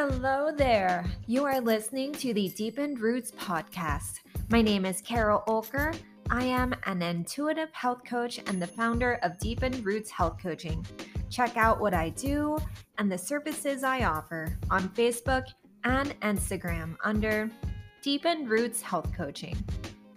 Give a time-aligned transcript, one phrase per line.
[0.00, 1.04] Hello there.
[1.26, 4.20] You are listening to the Deepened Roots podcast.
[4.48, 5.92] My name is Carol Olker.
[6.30, 10.86] I am an intuitive health coach and the founder of Deepened Roots Health Coaching.
[11.30, 12.58] Check out what I do
[12.98, 15.46] and the services I offer on Facebook
[15.82, 17.50] and Instagram under
[18.00, 19.56] Deepened Roots Health Coaching.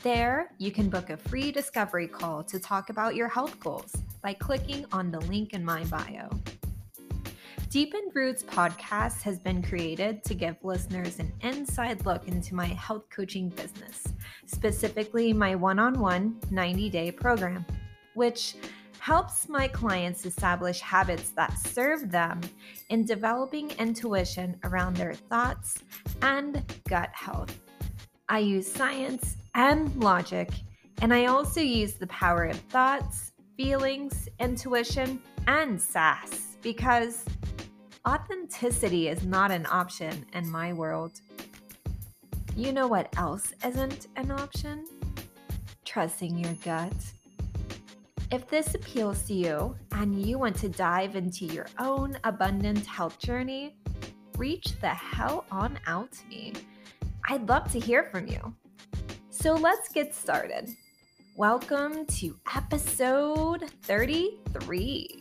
[0.03, 4.35] There, you can book a free discovery call to talk about your health goals by
[4.35, 6.29] clicking on the link in my bio.
[7.71, 13.09] Deepened Roots podcast has been created to give listeners an inside look into my health
[13.09, 14.03] coaching business,
[14.45, 17.65] specifically my one on one 90 day program,
[18.13, 18.55] which
[18.99, 22.41] helps my clients establish habits that serve them
[22.89, 25.79] in developing intuition around their thoughts
[26.21, 27.57] and gut health.
[28.27, 30.49] I use science and logic,
[31.01, 37.25] and I also use the power of thoughts, feelings, intuition, and sass because
[38.07, 41.21] authenticity is not an option in my world.
[42.55, 44.85] You know what else isn't an option?
[45.85, 46.93] Trusting your gut.
[48.31, 53.19] If this appeals to you and you want to dive into your own abundant health
[53.19, 53.75] journey,
[54.37, 56.53] reach the hell on out to me.
[57.27, 58.53] I'd love to hear from you.
[59.29, 60.69] So let's get started.
[61.35, 65.20] Welcome to episode 33.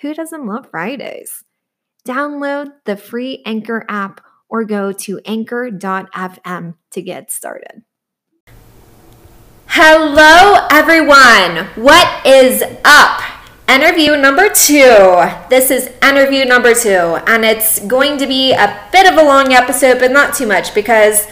[0.00, 1.44] who doesn't love Fridays?
[2.06, 7.82] Download the free Anchor app or go to anchor.fm to get started.
[9.66, 11.66] Hello, everyone.
[11.76, 13.20] What is up?
[13.68, 15.30] Interview number two.
[15.48, 19.52] This is interview number two, and it's going to be a bit of a long
[19.52, 21.28] episode, but not too much because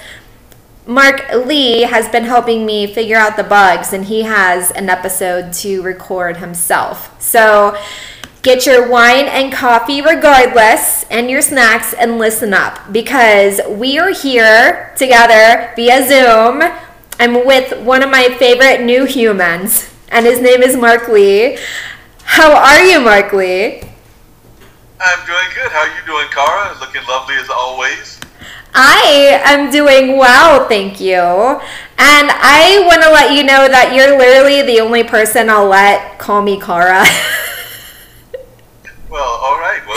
[0.87, 5.53] Marc Lee has been helping me figure out the bugs, and he has an episode
[5.55, 7.21] to record himself.
[7.21, 7.77] So,
[8.48, 14.10] Get your wine and coffee regardless and your snacks and listen up because we are
[14.10, 16.62] here together via Zoom.
[17.20, 21.58] I'm with one of my favorite new humans, and his name is Marc Lee.
[22.22, 23.82] How are you, Marc Lee?
[24.98, 25.70] I'm doing good.
[25.70, 26.75] How are you doing, Cara?
[26.81, 28.19] Looking lovely as always.
[28.75, 31.19] I am doing well, thank you.
[31.20, 36.19] And I want to let you know that you're literally the only person I'll let
[36.19, 37.04] call me Cara.
[39.10, 39.80] Well, all right.
[39.86, 39.96] Well,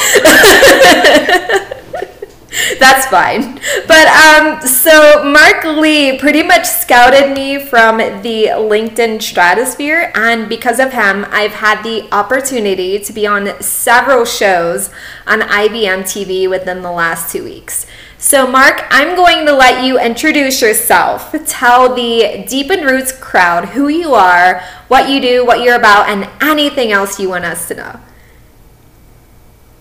[2.80, 3.60] that's fine.
[3.88, 10.80] But um, so Marc Lee pretty much scouted me from the LinkedIn stratosphere, and because
[10.80, 14.90] of him, I've had the opportunity to be on several shows
[15.28, 17.86] on IBM TV within the last two weeks.
[18.18, 21.36] So, Marc, I'm going to let you introduce yourself.
[21.48, 26.30] Tell the Deepened Roots crowd who you are, what you do, what you're about, and
[26.42, 28.00] anything else you want us to know.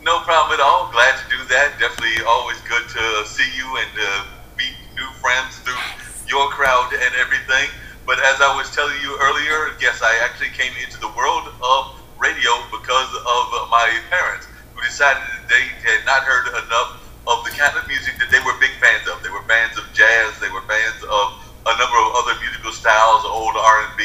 [0.00, 0.88] No problem at all.
[0.88, 1.76] Glad to do that.
[1.76, 4.24] Definitely always good to see you and uh,
[4.56, 5.76] meet new friends through
[6.24, 7.68] your crowd and everything.
[8.08, 12.00] But as I was telling you earlier, yes, I actually came into the world of
[12.16, 17.52] radio because of my parents who decided that they had not heard enough of the
[17.52, 19.20] kind of music that they were big fans of.
[19.20, 20.32] They were fans of jazz.
[20.40, 24.00] They were fans of a number of other musical styles, old R&B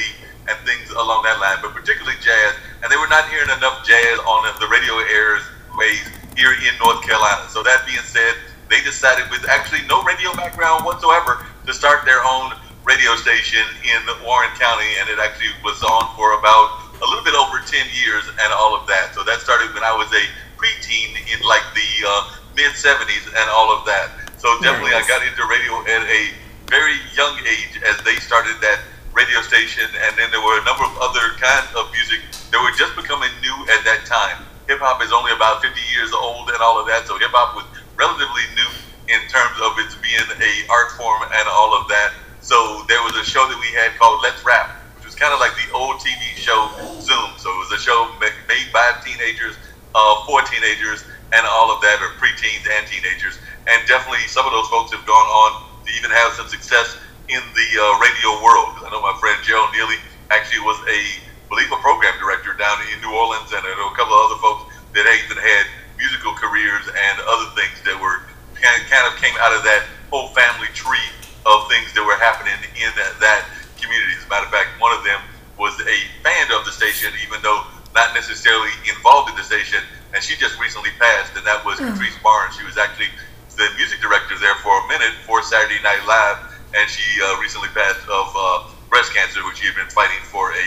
[0.51, 2.51] and things along that line, but particularly jazz.
[2.83, 6.03] And they were not hearing enough jazz on the radio airs ways
[6.35, 7.47] here in North Carolina.
[7.49, 8.35] So that being said,
[8.69, 13.99] they decided with actually no radio background whatsoever to start their own radio station in
[14.23, 18.23] Warren County, and it actually was on for about a little bit over 10 years
[18.29, 19.11] and all of that.
[19.13, 20.23] So that started when I was a
[20.55, 24.09] preteen in like the uh, mid 70s and all of that.
[24.37, 25.05] So definitely nice.
[25.05, 26.21] I got into radio at a
[26.69, 28.79] very young age as they started that
[29.13, 32.21] radio station, and then there were a number of other kinds of music
[32.51, 34.43] that were just becoming new at that time.
[34.67, 37.53] Hip hop is only about 50 years old and all of that, so hip hop
[37.53, 38.71] was relatively new
[39.13, 42.17] in terms of its being a art form and all of that.
[42.41, 45.37] So there was a show that we had called Let's Rap, which was kind of
[45.37, 46.57] like the old TV show
[46.97, 47.29] Zoom.
[47.37, 49.57] So it was a show made by teenagers,
[49.93, 53.37] uh, for teenagers, and all of that, or preteens and teenagers.
[53.69, 55.51] And definitely some of those folks have gone on
[55.85, 56.97] to even have some success
[57.29, 58.81] in the uh, radio world.
[58.81, 59.97] I know my friend Gerald Neely
[60.29, 60.99] actually was a,
[61.49, 64.39] believe, a program director down in New Orleans, and I know a couple of other
[64.41, 64.63] folks
[64.97, 65.65] that even had
[65.97, 68.23] musical careers and other things that were
[68.55, 71.09] kind of came out of that whole family tree
[71.45, 73.45] of things that were happening in that, that
[73.77, 74.15] community.
[74.17, 75.21] As a matter of fact, one of them
[75.59, 77.61] was a fan of the station, even though
[77.93, 79.79] not necessarily involved in the station.
[80.15, 81.91] And she just recently passed, and that was mm.
[81.91, 82.55] Patrice Barnes.
[82.55, 83.11] She was actually
[83.55, 86.39] the music director there for a minute for Saturday Night Live,
[86.75, 90.51] and she uh, recently passed of uh, breast cancer, which she had been fighting for
[90.55, 90.65] a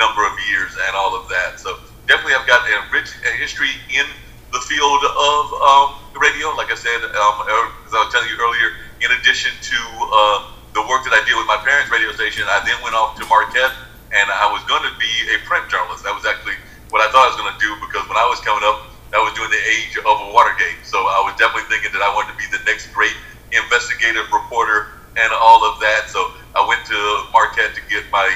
[0.00, 1.60] number of years and all of that.
[1.60, 1.76] So
[2.08, 4.08] definitely, I've got a rich history in
[4.50, 5.86] the field of um,
[6.16, 6.56] radio.
[6.56, 7.36] Like I said, um,
[7.84, 8.68] as I was telling you earlier,
[9.04, 10.38] in addition to uh,
[10.72, 13.24] the work that I did with my parents' radio station, I then went off to
[13.28, 13.76] Marquette,
[14.16, 16.02] and I was going to be a print journalist.
[16.02, 16.56] That was actually
[16.90, 19.22] what I thought I was going to do because when I was coming up, that
[19.22, 20.82] was during the age of a Watergate.
[20.86, 23.14] So I was definitely thinking that I wanted to be the next great
[23.50, 26.06] investigative reporter and all of that.
[26.10, 26.22] So
[26.54, 26.98] I went to
[27.34, 28.26] Marquette to get my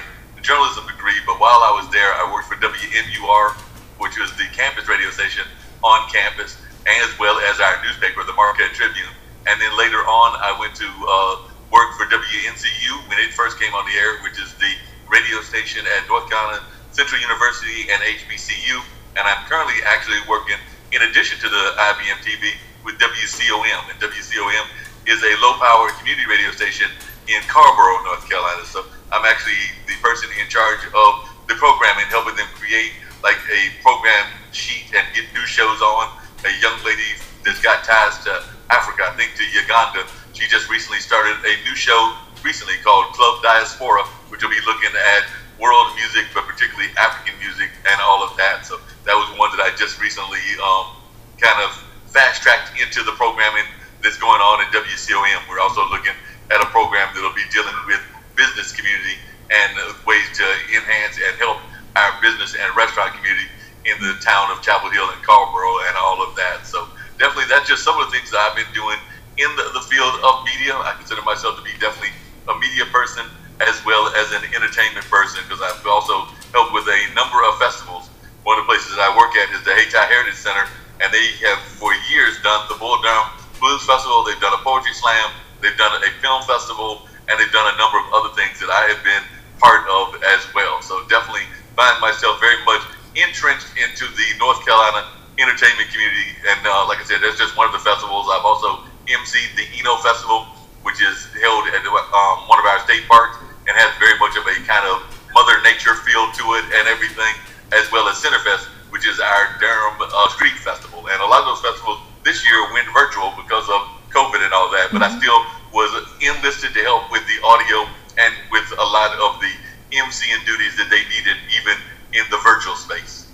[0.44, 1.16] journalism degree.
[1.24, 3.56] But while I was there, I worked for WMUR,
[3.98, 5.48] which was the campus radio station
[5.80, 9.10] on campus, as well as our newspaper, the Marquette Tribune.
[9.48, 13.72] And then later on, I went to uh, work for WNCU when it first came
[13.72, 14.72] on the air, which is the
[15.08, 16.60] radio station at North Carolina
[16.92, 18.84] Central University and HBCU.
[19.16, 20.60] And I'm currently actually working,
[20.92, 22.52] in addition to the IBM TV,
[22.84, 23.82] with WCOM.
[23.88, 24.64] And WCOM
[25.08, 26.88] is a low power community radio station
[27.28, 28.64] in Carrboro, North Carolina.
[28.64, 31.10] So I'm actually the person in charge of
[31.48, 32.92] the programming, helping them create
[33.22, 36.12] like a program sheet and get new shows on.
[36.44, 40.04] A young lady that's got ties to Africa, I think to Uganda.
[40.32, 44.92] She just recently started a new show recently called Club Diaspora, which will be looking
[44.92, 45.24] at
[45.56, 48.66] world music, but particularly African music and all of that.
[48.68, 48.76] So
[49.08, 50.92] that was one that I just recently um,
[51.40, 51.72] kind of
[52.12, 53.64] fast tracked into the programming
[54.02, 55.48] that's going on at WCOM.
[55.48, 56.12] We're also looking
[56.50, 58.00] at a program that'll be dealing with
[58.36, 59.16] business community
[59.50, 61.60] and uh, ways to enhance and help
[61.96, 63.48] our business and restaurant community
[63.84, 66.66] in the town of Chapel Hill and Carrboro and all of that.
[66.66, 66.88] So
[67.20, 68.98] definitely that's just some of the things that I've been doing
[69.36, 70.74] in the, the field of media.
[70.74, 72.16] I consider myself to be definitely
[72.48, 73.28] a media person
[73.62, 78.10] as well as an entertainment person because I've also helped with a number of festivals.
[78.42, 80.66] One of the places that I work at is the Hayti Heritage Center,
[81.00, 83.30] and they have for years done the Bull Durham
[83.60, 84.24] Blues Festival.
[84.26, 85.32] They've done a poetry slam.
[85.64, 88.84] They've done a film festival, and they've done a number of other things that I
[88.92, 89.24] have been
[89.56, 90.84] part of as well.
[90.84, 92.84] So definitely find myself very much
[93.16, 95.08] entrenched into the North Carolina
[95.40, 96.36] entertainment community.
[96.44, 98.28] And uh, like I said, that's just one of the festivals.
[98.28, 100.52] I've also emceed the Eno Festival,
[100.84, 104.44] which is held at um, one of our state parks and has very much of
[104.44, 105.00] a kind of
[105.32, 107.32] Mother Nature feel to it and everything,
[107.72, 111.08] as well as Centerfest, which is our Durham uh, Street Festival.
[111.08, 113.80] And a lot of those festivals this year went virtual because of
[114.14, 115.16] COVID and all that, but mm-hmm.
[115.16, 115.40] I still
[115.74, 115.90] was
[116.22, 119.50] enlisted to help with the audio and with a lot of the
[119.96, 121.76] emceeing duties that they needed, even
[122.12, 123.26] in the virtual space.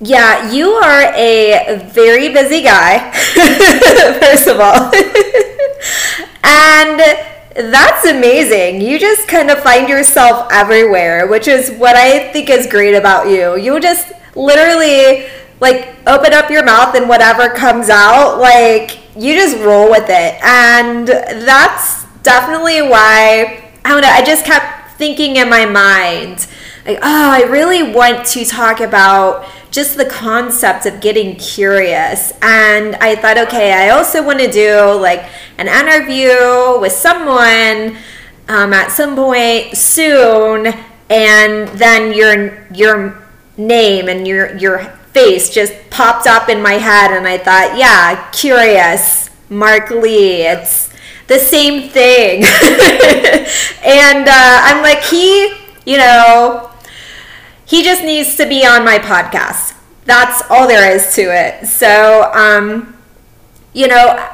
[0.00, 3.10] Yeah, you are a very busy guy,
[4.20, 4.92] first of all.
[6.44, 7.00] and
[7.72, 8.80] that's amazing.
[8.80, 13.28] You just kind of find yourself everywhere, which is what I think is great about
[13.28, 13.56] you.
[13.56, 15.26] You just literally
[15.60, 20.42] like open up your mouth and whatever comes out, like you just roll with it.
[20.42, 26.46] And that's definitely why I don't know, I just kept thinking in my mind,
[26.86, 32.32] like, oh, I really want to talk about just the concept of getting curious.
[32.40, 35.22] And I thought, okay, I also want to do like
[35.58, 37.98] an interview with someone
[38.48, 40.68] um, at some point soon,
[41.10, 43.22] and then your your
[43.58, 48.28] name and your your face just popped up in my head, and I thought, yeah,
[48.32, 50.92] curious, Marc Lee, it's
[51.28, 52.44] the same thing.
[53.84, 55.54] and uh, I'm like, he,
[55.86, 56.70] you know,
[57.64, 59.74] he just needs to be on my podcast.
[60.04, 61.66] That's all there is to it.
[61.66, 62.96] So, um,
[63.72, 64.28] you know,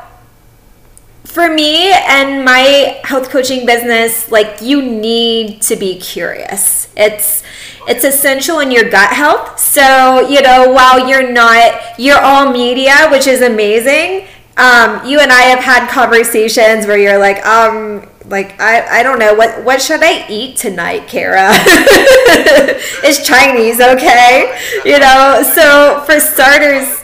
[1.31, 6.89] for me and my health coaching business, like you need to be curious.
[6.97, 7.43] It's
[7.89, 9.59] it's essential in your gut health.
[9.59, 15.33] So, you know, while you're not you're all media, which is amazing, um, you and
[15.33, 19.81] I have had conversations where you're like, um, like I, I don't know what what
[19.81, 21.51] should I eat tonight, Kara?
[23.05, 24.59] Is Chinese okay?
[24.85, 27.00] You know, so for starters,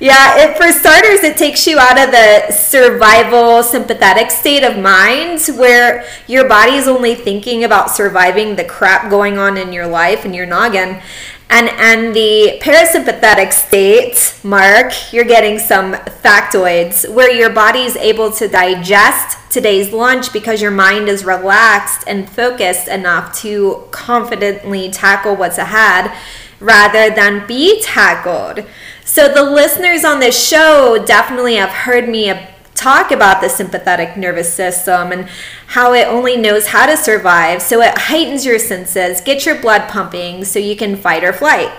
[0.00, 5.46] yeah, it, for starters, it takes you out of the survival sympathetic state of mind
[5.58, 10.24] where your body is only thinking about surviving the crap going on in your life
[10.24, 11.02] and your noggin.
[11.50, 18.30] And, and the parasympathetic state, Marc, you're getting some factoids where your body is able
[18.32, 25.36] to digest today's lunch because your mind is relaxed and focused enough to confidently tackle
[25.36, 26.16] what's ahead
[26.60, 28.64] rather than be tackled.
[29.04, 32.32] So the listeners on this show definitely have heard me
[32.74, 35.28] talk about the sympathetic nervous system and
[35.66, 37.60] how it only knows how to survive.
[37.60, 41.70] So it heightens your senses, gets your blood pumping so you can fight or flight.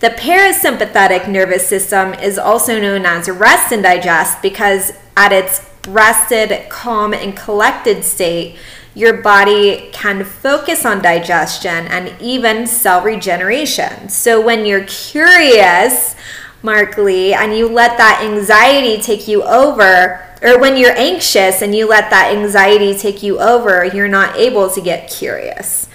[0.00, 6.68] The parasympathetic nervous system is also known as rest and digest because at its rested,
[6.68, 8.56] calm, and collected state,
[8.94, 14.08] your body can focus on digestion and even cell regeneration.
[14.08, 16.16] So when you're curious
[16.62, 21.74] Marc Lee, and you let that anxiety take you over, or when you're anxious and
[21.74, 25.88] you let that anxiety take you over, you're not able to get curious.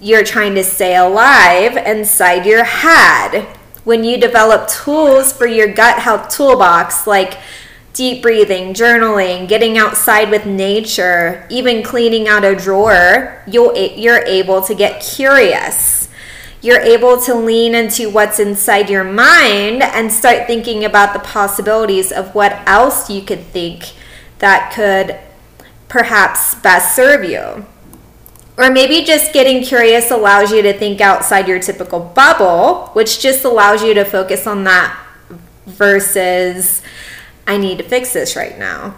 [0.00, 3.46] You're trying to stay alive inside your head.
[3.84, 7.38] When you develop tools for your gut health toolbox, like
[7.92, 14.60] deep breathing, journaling, getting outside with nature, even cleaning out a drawer, you'll, you're able
[14.62, 16.03] to get curious
[16.64, 22.10] you're able to lean into what's inside your mind and start thinking about the possibilities
[22.10, 23.92] of what else you could think
[24.38, 25.18] that could
[25.88, 27.66] perhaps best serve you.
[28.56, 33.44] Or maybe just getting curious allows you to think outside your typical bubble, which just
[33.44, 34.98] allows you to focus on that
[35.66, 36.80] versus,
[37.46, 38.94] I need to fix this right now.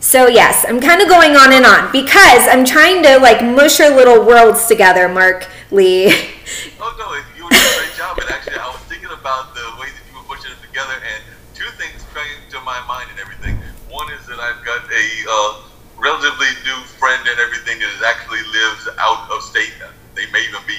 [0.00, 3.80] So yes, I'm kind of going on and on because I'm trying to like mush
[3.80, 6.14] our little worlds together, Marc Lee.
[6.90, 8.18] oh no, you were doing a great job.
[8.18, 11.20] And actually, I was thinking about the way that you were pushing it together, and
[11.54, 13.54] two things came to my mind and everything.
[13.86, 15.50] One is that I've got a uh,
[15.94, 19.74] relatively new friend and everything that actually lives out of state.
[20.18, 20.78] They may even be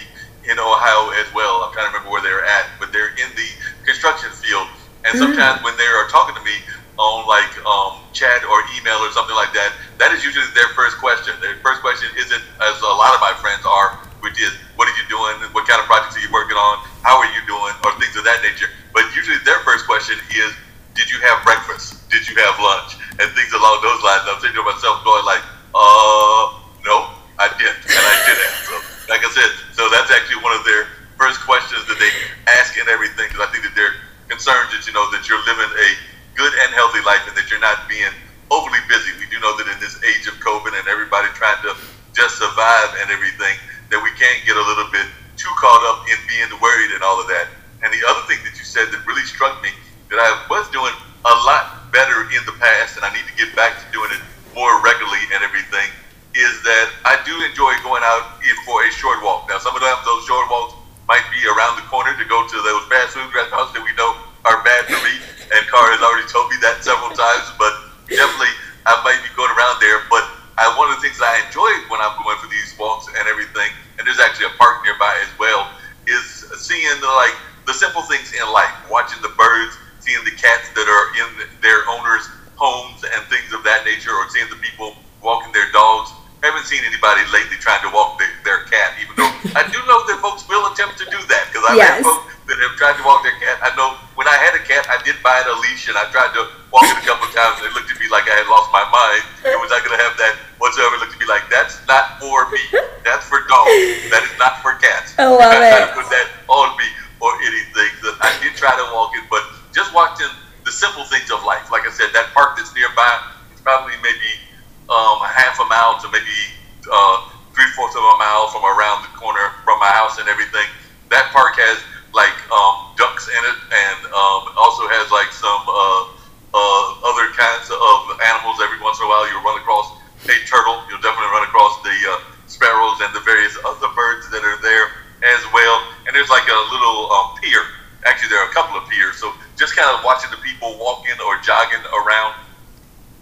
[0.52, 1.64] in Ohio as well.
[1.64, 3.50] I'm trying to remember where they're at, but they're in the
[3.88, 4.68] construction field.
[5.08, 5.24] And mm.
[5.24, 6.56] sometimes when they are talking to me,
[7.00, 11.02] on like um, chat or email or something like that, that is usually their first
[11.02, 11.34] question.
[11.42, 14.96] Their first question isn't, as a lot of my friends are, which is, what are
[14.98, 15.38] you doing?
[15.54, 16.82] What kind of projects are you working on?
[17.02, 17.74] How are you doing?
[17.86, 18.70] Or things of that nature.
[18.94, 20.50] But usually their first question is,
[20.94, 22.10] did you have breakfast?
[22.10, 23.00] Did you have lunch?
[23.20, 24.28] And things along those lines.
[24.28, 26.44] I'm thinking to myself, going like, uh,
[26.84, 28.56] no, I didn't, and I didn't.
[28.68, 28.76] So,
[29.08, 32.12] like I said, so that's actually one of their first questions that they
[32.60, 33.96] ask and everything, because I think that they're
[34.28, 35.90] concerned that you know that you're living a
[36.36, 38.12] good and healthy life and that you're not being
[38.52, 39.16] overly busy.
[39.20, 41.76] We do know that in this age of COVID and everybody trying to
[42.12, 43.56] just survive and everything,
[43.92, 45.06] that we can't get a little bit
[45.38, 47.52] too caught up in being worried and all of that.
[47.84, 49.70] And the other thing that you said that really struck me
[50.10, 50.96] that I was doing
[51.28, 54.24] a lot better in the past and I need to get back to doing it
[54.56, 55.88] more regularly and everything
[56.34, 59.52] is that I do enjoy going out for a short walk.
[59.52, 62.84] Now, some of those short walks might be around the corner to go to those
[62.88, 64.16] fast food restaurants that we know
[64.48, 65.20] are bad for me
[65.52, 67.74] and Car has already told me that several times, but
[68.08, 68.52] definitely
[68.88, 70.00] I might be going around there.
[70.08, 70.24] But
[70.62, 73.74] I, one of the things I enjoy when I'm going for these walks and everything,
[73.98, 75.66] and there's actually a park nearby as well,
[76.06, 77.34] is seeing the, like
[77.66, 79.74] the simple things in life, watching the birds,
[80.06, 82.30] seeing the cats that are in their owners'
[82.62, 84.94] homes and things of that nature, or seeing the people
[85.26, 86.14] walking their dogs.
[86.46, 89.82] I haven't seen anybody lately trying to walk their, their cat, even though I do
[89.90, 92.02] know that folks will attempt to do that because I've yes.
[92.02, 93.58] had folks that have tried to walk their cat.
[93.66, 96.06] I know when I had a cat, I did buy it a leash, and I
[96.14, 98.38] tried to walk it a couple of times, and it looked at me like I
[98.38, 99.26] had lost my mind.
[99.42, 100.94] It was not going to have that whatsoever.
[100.94, 102.62] It looked at me like, that's not for me.
[103.02, 104.14] That's for dogs.
[104.14, 105.18] That is not for cats.
[105.18, 105.74] I love it.
[105.74, 106.86] Try to put that on me
[107.18, 107.90] or anything.
[108.06, 109.42] So I did try to walk it, but
[109.74, 110.30] just watching
[110.70, 111.74] the simple things of life.
[111.74, 114.38] Like I said, that park that's nearby, it's probably maybe
[114.86, 116.38] um, a half a mile to maybe
[116.86, 117.26] uh,
[117.58, 120.70] three fourths of a mile from around the corner from my house and everything.
[121.10, 121.82] That park has
[122.14, 126.04] like um, ducks in it, and um, also has like some uh,
[126.52, 128.00] uh, other kinds of
[128.36, 128.60] animals.
[128.60, 129.96] Every once in a while, you'll run across
[130.28, 130.84] a turtle.
[130.92, 134.92] You'll definitely run across the uh, sparrows and the various other birds that are there
[135.24, 135.78] as well.
[136.06, 137.64] And there's like a little um, pier.
[138.06, 139.18] Actually, there are a couple of piers.
[139.18, 142.36] So just kind of watching the people walking or jogging around.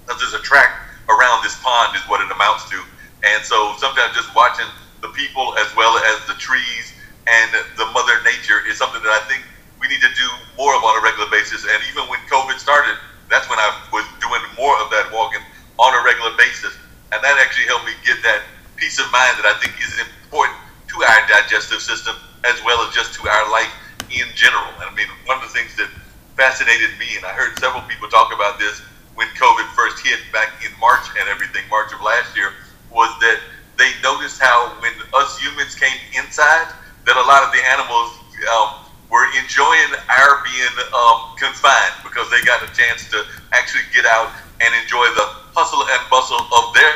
[0.08, 0.74] There's a track
[1.08, 2.82] around this pond is what it amounts to.
[3.24, 4.66] And so sometimes just watching
[5.02, 6.94] the people as well as the trees
[7.30, 9.46] and the mother nature is something that I think
[9.78, 11.64] we need to do more of on a regular basis.
[11.64, 12.98] And even when COVID started,
[13.30, 15.42] that's when I was doing more of that walking
[15.78, 16.74] on a regular basis.
[17.14, 18.44] And that actually helped me get that
[18.76, 20.58] peace of mind that I think is important
[20.90, 23.72] to our digestive system as well as just to our life
[24.10, 24.74] in general.
[24.82, 25.90] And I mean, one of the things that
[26.34, 28.82] fascinated me, and I heard several people talk about this
[29.14, 32.56] when COVID first hit back in March and everything, March of last year,
[32.90, 33.40] was that
[33.78, 36.68] they noticed how when us humans came inside,
[37.06, 38.10] that a lot of the animals
[38.50, 43.18] um, were enjoying our being um, confined because they got a chance to
[43.52, 44.30] actually get out
[44.62, 45.28] and enjoy the
[45.58, 46.94] hustle and bustle of their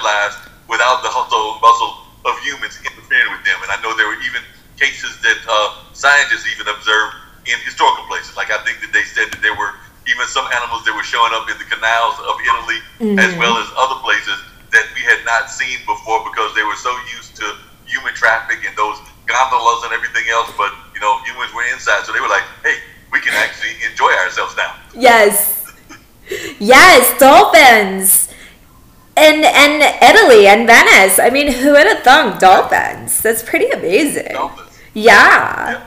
[0.00, 0.36] lives
[0.70, 1.92] without the hustle and bustle
[2.24, 3.58] of humans interfering with them.
[3.60, 4.40] And I know there were even
[4.80, 8.34] cases that uh, scientists even observed in historical places.
[8.38, 9.76] Like I think that they said that there were
[10.08, 13.18] even some animals that were showing up in the canals of Italy mm-hmm.
[13.22, 14.34] as well as other places
[14.74, 17.46] that we had not seen before because they were so used to
[17.86, 20.50] human traffic and those gondolas and everything else.
[20.56, 22.78] But you know, humans were inside, so they were like, "Hey,
[23.12, 25.66] we can actually enjoy ourselves now." Yes,
[26.58, 28.28] yes, dolphins
[29.16, 31.18] and and Italy and Venice.
[31.18, 33.20] I mean, who would have thunk dolphins?
[33.20, 34.32] That's pretty amazing.
[34.32, 34.78] Dolphins.
[34.94, 35.70] Yeah.
[35.70, 35.86] yeah.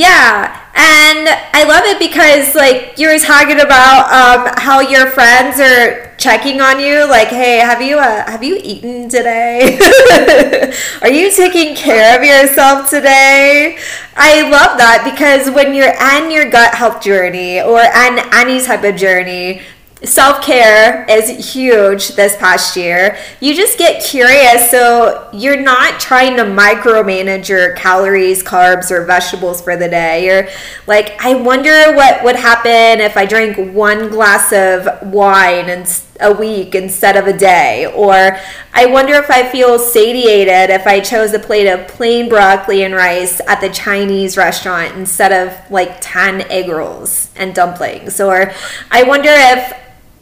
[0.00, 5.60] Yeah, and I love it because like you were talking about um, how your friends
[5.60, 7.06] are checking on you.
[7.06, 9.76] Like, hey, have you uh, have you eaten today?
[11.02, 13.76] are you taking care of yourself today?
[14.16, 18.84] I love that because when you're on your gut health journey or on any type
[18.84, 19.60] of journey,
[20.04, 23.18] self care is huge this past year.
[23.40, 29.60] You just get curious, so you're not trying to micromanage your calories, carbs, or vegetables
[29.60, 30.26] for the day.
[30.26, 30.48] You're
[30.86, 35.86] like, I wonder what would happen if I drank one glass of wine and
[36.22, 38.38] a week instead of a day, or
[38.74, 42.94] I wonder if I feel satiated if I chose a plate of plain broccoli and
[42.94, 48.52] rice at the Chinese restaurant instead of like 10 egg rolls and dumplings, or
[48.90, 49.72] I wonder if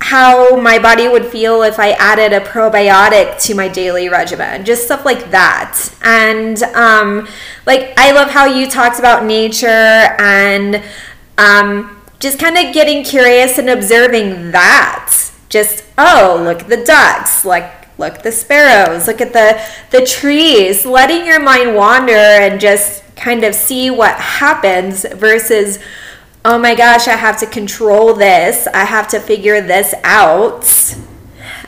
[0.08, 4.84] how my body would feel if I added a probiotic to my daily regimen, just
[4.84, 5.76] stuff like that.
[6.02, 7.28] And um,
[7.66, 10.82] like, I love how you talked about nature and
[11.36, 15.30] um, just kind of getting curious and observing that.
[15.50, 20.86] Just, oh, look at the ducks, like, look the sparrows, look at the, the trees,
[20.86, 25.78] letting your mind wander and just kind of see what happens versus
[26.48, 28.66] oh my gosh, I have to control this.
[28.68, 30.64] I have to figure this out.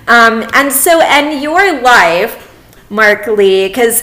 [0.08, 2.50] Um, and so, in your life,
[2.88, 4.02] Marc Lee, because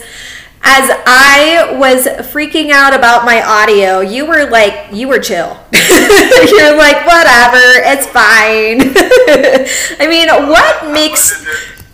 [0.61, 5.57] as I was freaking out about my audio, you were like, you were chill.
[5.73, 8.77] You're like, whatever, it's fine.
[9.99, 11.43] I mean, what makes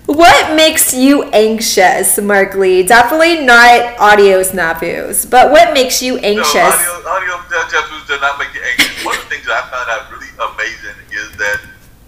[0.06, 2.84] what makes you anxious, Marc Lee?
[2.84, 6.54] Definitely not audio snafus, but what makes you anxious?
[6.54, 9.06] No, audio, audio snafus do not make you anxious.
[9.06, 11.62] One of the things that I found out really amazing is that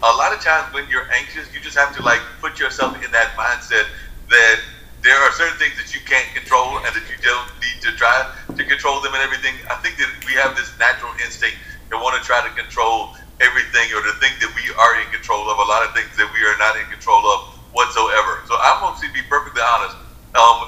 [0.03, 3.11] a lot of times when you're anxious, you just have to like put yourself in
[3.11, 3.87] that mindset
[4.29, 4.59] that
[5.01, 8.25] there are certain things that you can't control and that you don't need to try
[8.49, 9.53] to control them and everything.
[9.69, 11.57] I think that we have this natural instinct
[11.93, 15.47] to want to try to control everything or to think that we are in control
[15.47, 18.41] of a lot of things that we are not in control of whatsoever.
[18.47, 19.99] So I'm going to be perfectly honest.
[20.35, 20.67] Um,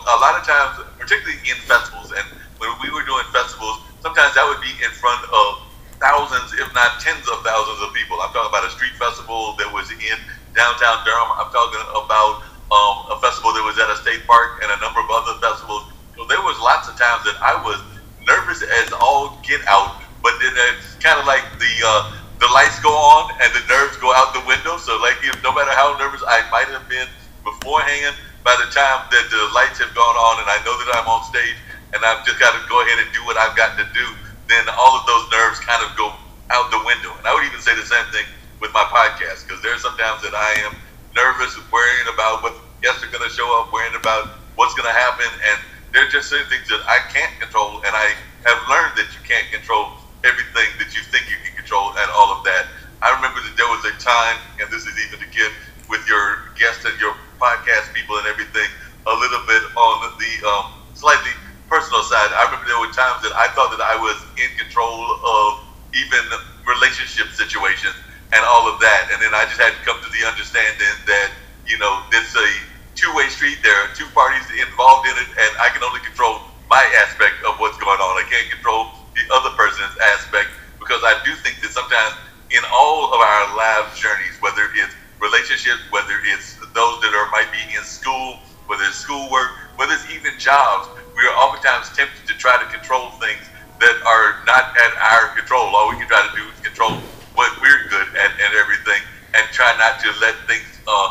[0.97, 2.25] particularly in festivals, and
[2.57, 5.67] when we were doing festivals, sometimes that would be in front of
[5.99, 8.17] thousands, if not tens of thousands of people.
[8.21, 10.17] I'm talking about a street festival that was in
[10.53, 11.29] downtown Durham.
[11.37, 15.01] I'm talking about um, a festival that was at a state park and a number
[15.01, 15.89] of other festivals.
[16.15, 17.79] So there was lots of times that I was
[18.25, 22.77] nervous as all get out, but then it's kind of like the uh, the lights
[22.81, 24.77] go on and the nerves go out the window.
[24.77, 27.07] So like if, no matter how nervous I might have been
[27.43, 28.15] beforehand,
[28.47, 31.19] by the time that the lights have gone on and I know that I'm on
[31.27, 31.59] stage
[31.91, 34.07] and I've just got to go ahead and do what I've got to do,
[34.47, 36.15] then all of those nerves kind of go
[36.55, 37.11] out the window.
[37.19, 38.23] And I would even say the same thing
[38.63, 40.79] with my podcast because there's sometimes that I am
[41.11, 44.95] nervous, worrying about what guests are going to show up, worrying about what's going to
[44.95, 45.59] happen, and
[45.91, 48.15] there are just certain things that I can't control, and I
[48.47, 49.91] have learned that you can't control
[50.23, 52.71] everything that you think you can control and all of that.
[53.03, 55.51] I remember that there was a time, and this is even get
[55.91, 58.67] with your guests and your podcast people and everything
[59.07, 61.31] a little bit on the um, slightly
[61.69, 62.29] personal side.
[62.35, 65.63] I remember there were times that I thought that I was in control of
[65.95, 66.23] even
[66.67, 67.95] relationship situations
[68.35, 71.29] and all of that, and then I just had to come to the understanding that
[71.63, 72.47] you know it's a
[72.95, 73.61] two-way street.
[73.63, 77.55] There are two parties involved in it, and I can only control my aspect of
[77.63, 78.11] what's going on.
[78.19, 82.19] I can't control the other person's aspect because I do think that sometimes
[82.51, 87.51] in all of our life journeys, whether it's relationships, whether it's those that are might
[87.53, 90.89] be in school, whether it's schoolwork, whether it's even jobs.
[91.17, 93.43] We are oftentimes tempted to try to control things
[93.81, 95.73] that are not at our control.
[95.75, 97.01] All we can try to do is control
[97.35, 99.01] what we're good at and everything,
[99.37, 101.09] and try not to let things uh,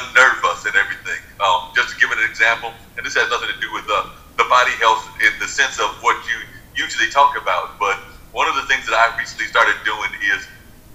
[0.00, 1.20] unnerve us and everything.
[1.40, 4.04] Um, just to give an example, and this has nothing to do with uh,
[4.38, 6.38] the body health in the sense of what you
[6.76, 7.96] usually talk about, but
[8.32, 10.46] one of the things that I recently started doing is,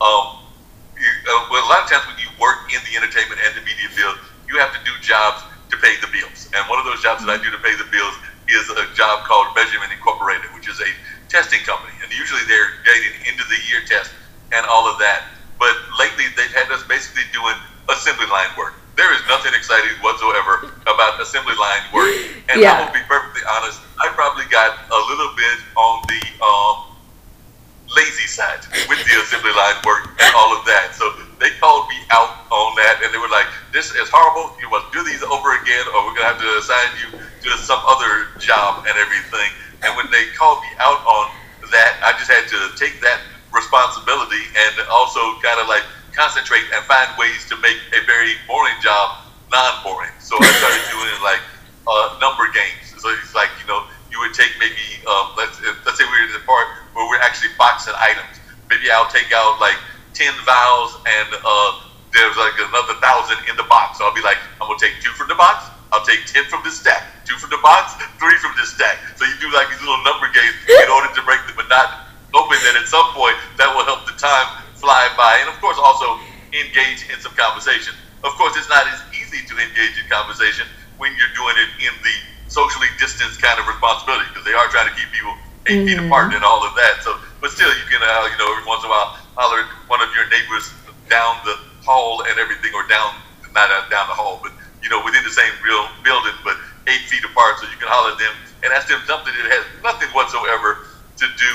[0.02, 0.43] um,
[1.24, 3.88] uh, well, a lot of times when you work in the entertainment and the media
[3.92, 6.52] field, you have to do jobs to pay the bills.
[6.54, 8.14] And one of those jobs that I do to pay the bills
[8.52, 10.92] is a job called Measurement Incorporated, which is a
[11.32, 14.14] testing company, and usually they're getting into the year test
[14.54, 15.26] and all of that.
[15.58, 17.56] But lately, they've had us basically doing
[17.90, 18.78] assembly line work.
[18.94, 22.14] There is nothing exciting whatsoever about assembly line work,
[22.54, 22.78] and yeah.
[22.78, 23.82] I will be perfectly honest.
[23.98, 26.93] I probably got a little bit on the um,
[27.96, 30.94] lazy side with the assembly line work and all of that.
[30.98, 34.56] So they called me out on that, and they were like, "This is horrible.
[34.60, 37.82] You must do these over again, or we're gonna have to assign you to some
[37.86, 39.52] other job and everything."
[39.84, 41.32] And when they called me out on
[41.72, 43.20] that, I just had to take that
[43.54, 48.80] responsibility and also kind of like concentrate and find ways to make a very boring
[48.82, 50.18] job non-boring.
[50.18, 51.44] So I started doing like
[51.86, 52.98] uh, number games.
[52.98, 56.34] So it's like you know you would take maybe um, let's let's say we're in
[56.38, 58.38] the part where we're actually boxing items.
[58.70, 59.78] Maybe I'll take out like
[60.14, 61.72] ten vials and uh,
[62.14, 63.98] there's like another thousand in the box.
[63.98, 65.66] So I'll be like I'm gonna take two from the box.
[65.90, 69.00] I'll take ten from the stack two from the box, three from the stack.
[69.16, 72.04] So you do like these little number games in order to break the monotony.
[72.34, 75.78] Hoping that at some point that will help the time fly by, and of course
[75.78, 76.18] also
[76.50, 77.94] engage in some conversation.
[78.26, 80.66] Of course, it's not as easy to engage in conversation
[80.98, 82.16] when you're doing it in the
[82.54, 85.34] socially distanced kind of responsibility because they are trying to keep people
[85.66, 85.86] 8 mm-hmm.
[85.90, 87.02] feet apart and all of that.
[87.02, 89.70] So, but still, you can, uh, you know, every once in a while holler at
[89.90, 90.70] one of your neighbors
[91.10, 93.18] down the hall and everything, or down
[93.54, 96.58] not down the hall, but you know, within the same real building, but
[96.90, 98.34] eight feet apart, so you can holler at them
[98.66, 101.52] and ask them something that has nothing whatsoever to do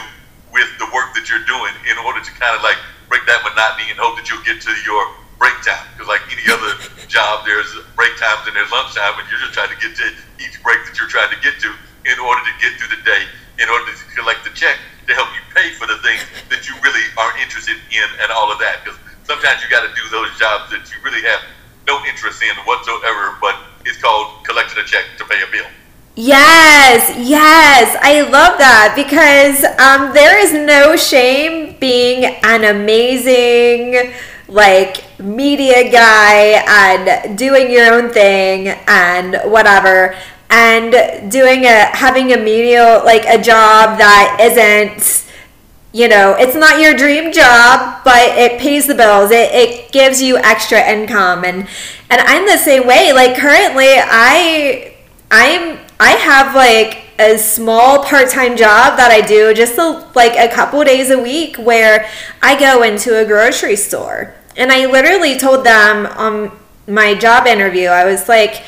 [0.51, 2.79] with the work that you're doing in order to kind of like
[3.11, 5.03] break that monotony and hope that you'll get to your
[5.37, 5.83] break time.
[5.95, 6.73] Because like any other
[7.09, 10.07] job, there's break times and there's lunch time, and you're just trying to get to
[10.39, 11.73] each break that you're trying to get to
[12.07, 13.25] in order to get through the day,
[13.59, 14.77] in order to collect the check
[15.09, 16.21] to help you pay for the things
[16.53, 18.85] that you really are interested in and all of that.
[18.85, 21.41] Because sometimes you got to do those jobs that you really have
[21.89, 25.67] no interest in whatsoever, but it's called collecting a check to pay a bill.
[26.21, 34.13] Yes, yes, I love that because um, there is no shame being an amazing
[34.49, 40.17] like media guy and doing your own thing and whatever
[40.51, 45.29] and doing a having a menial like a job that isn't
[45.93, 49.31] you know, it's not your dream job, but it pays the bills.
[49.31, 51.45] It, it gives you extra income.
[51.45, 51.67] And,
[52.11, 53.13] and I'm the same way.
[53.13, 54.95] Like currently I,
[55.31, 60.55] I'm, I have like a small part-time job that I do just a, like a
[60.55, 62.09] couple days a week where
[62.43, 64.35] I go into a grocery store.
[64.59, 66.51] And I literally told them on
[66.89, 68.65] my job interview, I was like,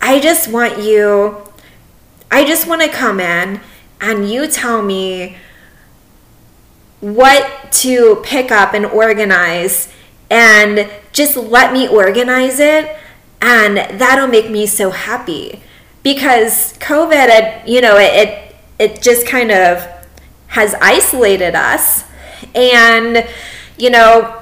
[0.00, 1.42] I just want you,
[2.30, 3.60] I just want to come in
[3.98, 5.38] and you tell me
[7.00, 9.92] what to pick up and organize
[10.30, 12.96] and just let me organize it
[13.40, 15.62] and that'll make me so happy.
[16.02, 19.86] Because covid you know it, it it just kind of
[20.48, 22.04] has isolated us
[22.54, 23.26] and
[23.78, 24.41] you know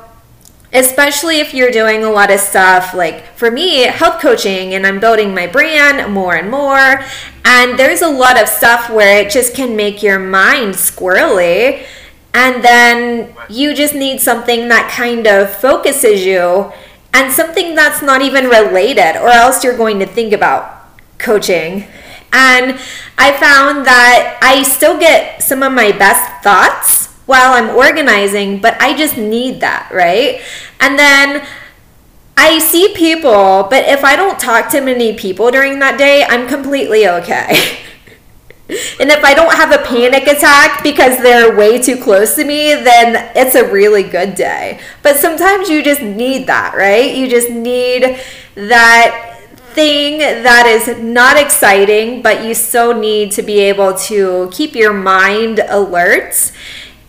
[0.73, 5.01] especially if you're doing a lot of stuff like for me health coaching and i'm
[5.01, 7.03] building my brand more and more
[7.45, 11.85] and there's a lot of stuff where it just can make your mind squirrely
[12.33, 16.73] and then you just need something that kind of focuses you
[17.13, 20.87] and something that's not even related, or else you're going to think about
[21.19, 21.85] coaching.
[22.33, 22.79] And
[23.19, 28.77] I found that I still get some of my best thoughts while I'm organizing, but
[28.83, 30.43] I just need that, right?
[30.81, 31.47] And then
[32.37, 36.49] I see people, but if I don't talk to many people during that day, I'm
[36.49, 37.79] completely okay.
[39.01, 42.75] And if I don't have a panic attack because they're way too close to me,
[42.75, 44.81] then it's a really good day.
[45.03, 47.13] But sometimes you just need that, right?
[47.13, 48.21] You just need
[48.55, 49.41] that
[49.75, 54.93] thing that is not exciting, but you still need to be able to keep your
[54.93, 56.53] mind alert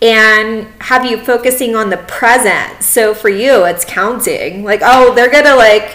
[0.02, 2.82] and have you focusing on the present.
[2.82, 4.64] So for you, it's counting.
[4.64, 5.94] Like, oh, they're gonna like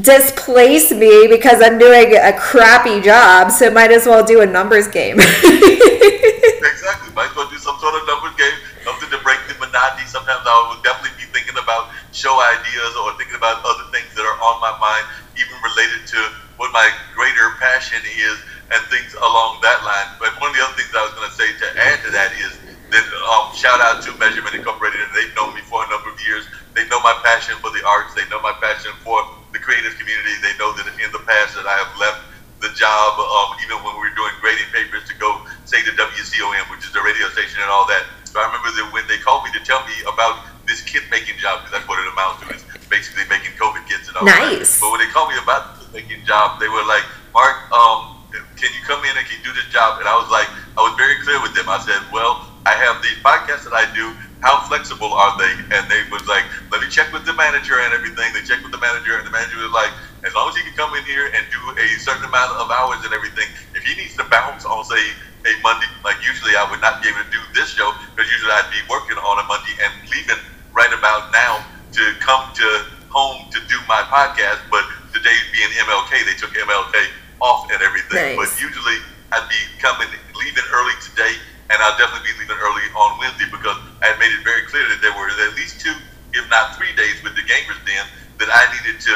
[0.00, 4.88] displace me because I'm doing a crappy job, so might as well do a numbers
[4.88, 5.20] game.
[5.20, 7.12] exactly.
[7.12, 8.56] Might as well do some sort of numbers game,
[8.88, 10.08] something to break the monotony.
[10.08, 14.24] Sometimes I would definitely be thinking about show ideas or thinking about other things that
[14.24, 15.04] are on my mind,
[15.36, 16.20] even related to
[16.56, 18.40] what my greater passion is
[18.72, 20.16] and things along that line.
[20.16, 22.32] But one of the other things I was going to say to add to that
[22.40, 25.00] is that um, shout out to Measurement Incorporated.
[25.14, 26.46] They've known me for a number of years.
[26.74, 28.14] They know my passion for the arts.
[28.14, 29.22] They know my passion for
[29.54, 30.34] the creative community.
[30.42, 32.26] They know that in the past that I have left
[32.60, 36.68] the job, um, even when we were doing grading papers to go say to WCOM,
[36.68, 38.04] which is the radio station and all that.
[38.28, 41.40] So I remember that when they called me to tell me about this kit making
[41.40, 44.76] job, because that's what it amounts to, is basically making COVID kits and all nice.
[44.76, 44.84] that.
[44.84, 48.20] But when they called me about the kit making job, they were like, Marc, um,
[48.30, 49.98] can you come in and can you do this job?
[49.98, 51.66] And I was like, I was very clear with them.
[51.66, 54.12] I said, well, I have these podcasts that I do.
[54.40, 55.52] How flexible are they?
[55.76, 58.32] And they was like, let me check with the manager and everything.
[58.32, 59.92] They checked with the manager, and the manager was like,
[60.24, 63.04] as long as he can come in here and do a certain amount of hours
[63.04, 65.00] and everything, if he needs to bounce on, say,
[65.48, 68.52] a Monday, like usually I would not be able to do this show because usually
[68.52, 70.36] I'd be working on a Monday and leaving
[70.76, 71.64] right about now
[71.96, 72.68] to come to
[73.08, 74.60] home to do my podcast.
[74.68, 74.84] But
[75.16, 76.94] today being MLK, they took MLK
[77.40, 78.36] off and everything.
[78.36, 78.38] Nice.
[78.38, 79.00] But usually
[79.32, 81.34] I'd be coming, leaving early today,
[81.70, 84.82] and I'll definitely be leaving early on Wednesday because I had made it very clear
[84.90, 85.94] that there were at least two,
[86.34, 88.04] if not three days with the Gamers Den
[88.42, 89.14] that I needed to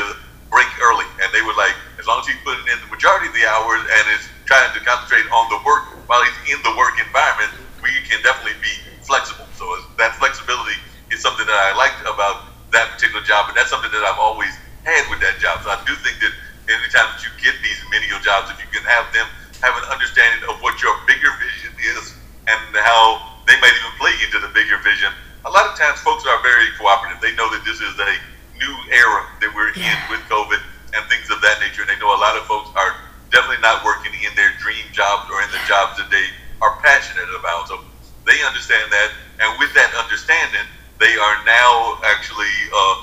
[0.55, 1.07] break early.
[1.19, 3.83] And they were like, as long as he's putting in the majority of the hours
[3.83, 7.51] and is trying to concentrate on the work while he's in the work environment,
[7.83, 9.51] we can definitely be flexible.
[9.59, 9.67] So
[9.99, 10.79] that flexibility
[11.11, 14.55] is something that I liked about that particular job, and that's something that I've always
[14.87, 15.59] had with that job.
[15.67, 16.31] So I do think that
[16.71, 19.27] anytime that you get these menial jobs, if you can have them
[19.59, 22.15] have an understanding of what your bigger vision is
[22.49, 25.13] and how they might even play into the bigger vision.
[25.45, 27.21] A lot of times, folks are very cooperative.
[27.21, 28.13] They know that this is a
[28.57, 29.93] new era that we're Yeah.
[29.93, 30.61] in with COVID
[30.97, 31.83] and things of that nature.
[31.83, 32.97] And they know a lot of folks are
[33.31, 36.25] definitely not working in their dream jobs or in the jobs that they
[36.63, 37.69] are passionate about.
[37.69, 37.81] So
[38.25, 40.65] they understand that, and with that understanding,
[41.01, 42.95] they are now actually uh,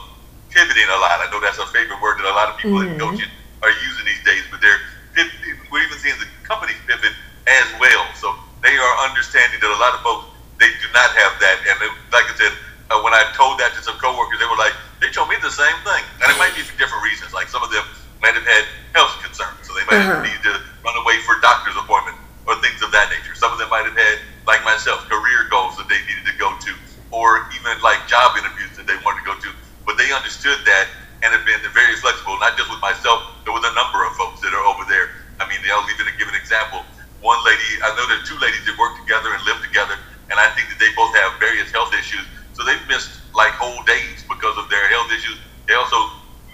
[0.50, 1.22] pivoting a lot.
[1.22, 3.00] I know that's a favorite word that a lot of people in Mhm.
[3.00, 3.30] coaching
[3.62, 4.82] are using these days, but they're
[5.14, 5.60] pivoting.
[5.70, 7.14] We're even seeing the companies pivot
[7.46, 8.08] as well.
[8.16, 10.26] So they are understanding that a lot of folks
[10.62, 11.58] they do not have that.
[11.70, 12.54] And they, like I said,
[12.94, 15.50] uh, when I told that to some coworkers, they were like, they told me the
[15.54, 17.34] same thing, and it might be for different reasons.
[17.34, 17.82] Like some of them
[18.22, 20.22] might have had health concerns, so they might Uh-huh.
[20.22, 20.54] have needed to
[20.86, 23.34] run away for doctor's appointment or things of that nature.
[23.34, 26.54] Some of them might have had, like myself, career goals that they needed to go
[26.54, 26.72] to,
[27.10, 29.50] or even like job interviews that they wanted to go to.
[29.86, 30.86] But they understood that
[31.26, 34.42] and have been very flexible, not just with myself, but with a number of folks
[34.46, 35.10] that are over there.
[35.42, 36.86] I mean, I'll even give an example.
[37.22, 39.94] One lady, I know there are two ladies that work together and live together,
[40.34, 42.26] and I think that they both have various health issues.
[42.58, 45.38] So they've missed like whole days because of their health issues.
[45.70, 46.02] They also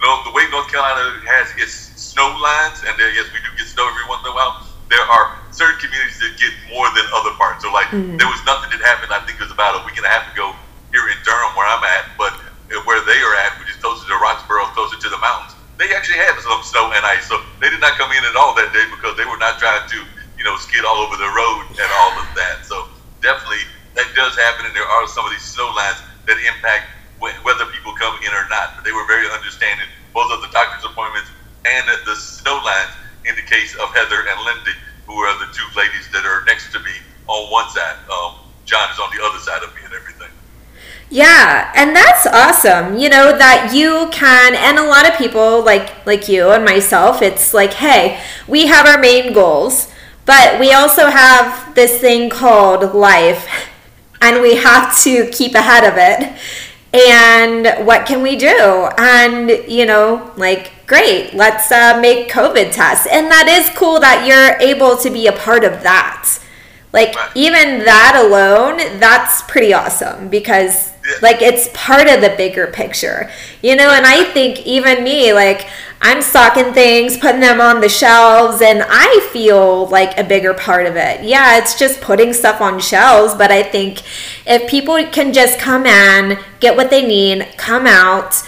[0.04, 3.64] know the way North Carolina has its snow lines, and there, yes, we do get
[3.64, 4.60] snow every once in a while.
[4.92, 5.26] There are
[5.56, 7.64] certain communities that get more than other parts.
[7.64, 8.20] So, like, Mhm.
[8.20, 9.08] there was nothing that happened.
[9.12, 10.52] I think it was about a week and a half ago
[10.92, 12.32] here in Durham, where I'm at, but
[12.68, 15.96] uh, where they are at, which is closer to Roxboro, closer to the mountains, they
[15.96, 17.24] actually had some snow and ice.
[17.24, 19.88] So they did not come in at all that day because they were not trying
[19.88, 19.98] to,
[20.38, 22.62] you know, skid all over the road and all of that.
[22.62, 22.88] So
[23.20, 23.66] definitely
[23.98, 25.98] that does happen, and there are some of these snow lines
[26.30, 26.86] that impact
[27.18, 28.78] wh- whether people come in or not.
[28.78, 31.28] But they were very understanding both of the doctor's appointments
[31.66, 32.94] and the snow lines
[33.26, 36.72] in the case of Heather and Lindy, who are the two ladies that are next
[36.72, 36.94] to me
[37.26, 37.98] on one side.
[38.08, 40.30] Um, John is on the other side of me and everything.
[41.10, 42.98] Yeah, and that's awesome.
[42.98, 47.22] You know that you can and a lot of people like like you and myself
[47.22, 49.90] it's like, hey, we have our main goals,
[50.28, 53.48] but we also have this thing called life
[54.20, 56.38] and we have to keep ahead of it.
[56.92, 58.88] And what can we do?
[58.98, 63.06] And you know, like great, let's uh, make COVID tests.
[63.10, 66.28] And that is cool that you're able to be a part of that.
[66.92, 67.28] Like Right.
[67.34, 71.16] even that alone, that's pretty awesome because Yeah.
[71.22, 73.30] like it's part of the bigger picture.
[73.62, 75.66] You know, and I think even me, like
[76.00, 80.86] I'm stocking things, putting them on the shelves, and I feel like a bigger part
[80.86, 81.24] of it.
[81.24, 84.02] Yeah, it's just putting stuff on shelves, but I think
[84.46, 88.40] if people can just come in, get what they need, come out,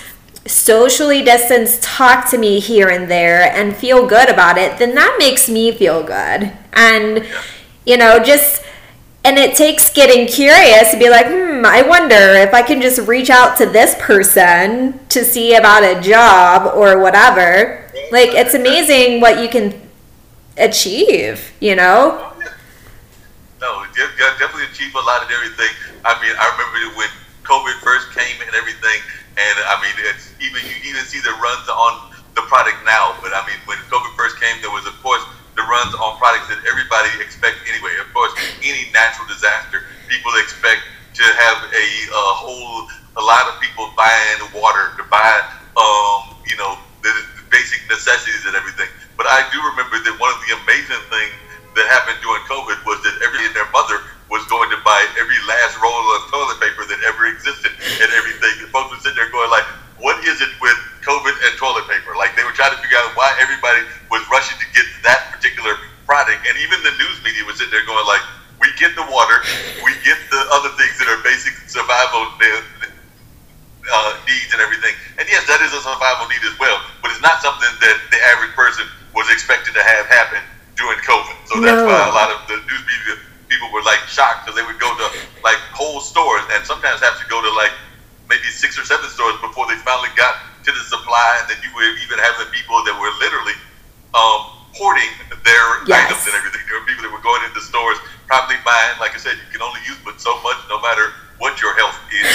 [0.47, 5.17] socially distance, talk to me here and there, and feel good about it, then that
[5.19, 6.53] makes me feel good.
[6.73, 7.27] And
[7.85, 8.63] you know, just
[9.25, 13.07] and it takes getting curious to be like, hmm, I wonder if I can just
[13.07, 17.85] reach out to this person to see about a job or whatever.
[18.11, 19.77] Like, it's amazing what you can
[20.57, 22.33] achieve, you know?
[23.61, 25.69] No, de- de- definitely achieve a lot of everything.
[26.05, 27.09] I mean, I remember when
[27.45, 29.05] COVID first came and everything,
[29.37, 33.21] and I mean, it's even you even see the runs on the product now.
[33.21, 35.21] But I mean, when COVID first came, there was of course
[35.57, 37.95] the runs on products that everybody expect anyway.
[38.01, 38.33] Of course,
[38.63, 42.87] any natural disaster, people expect to have a, uh whole
[43.19, 45.43] a lot of people buying water to buy,
[45.75, 48.87] um, you know, the, the basic necessities and everything.
[49.19, 51.35] But I do remember that one of the amazing things
[51.75, 53.99] that happened during COVID was that every and their mother
[54.31, 58.55] was going to buy every last roll of toilet paper that ever existed and everything.
[58.63, 59.67] And folks would sit there going like,
[59.99, 62.17] what is it with COVID and toilet paper?
[62.17, 65.77] Like they were trying to figure out why everybody was rushing to get that particular
[66.05, 66.45] product.
[66.45, 68.23] And even the news media was sitting there going like,
[68.61, 69.41] we get the water,
[69.81, 74.93] we get the other things that are basic survival uh, needs and everything.
[75.17, 78.21] And yes, that is a survival need as well, but it's not something that the
[78.37, 78.85] average person
[79.17, 80.45] was expected to have happen
[80.77, 81.37] during COVID.
[81.49, 81.65] So no.
[81.65, 83.17] that's why a lot of the news media
[83.49, 85.07] people were like shocked because they would go to
[85.43, 87.75] like whole stores and sometimes have to go to like
[88.31, 91.43] maybe six or seven stores before they finally got to the supply.
[91.43, 93.59] And then you were even having people that were literally
[94.15, 95.11] um, hoarding
[95.43, 96.07] their yes.
[96.07, 96.63] items and everything.
[96.71, 97.99] There were people that were going into stores
[98.31, 101.11] probably buying, like I said, you can only use but so much, no matter
[101.43, 102.31] what your health is,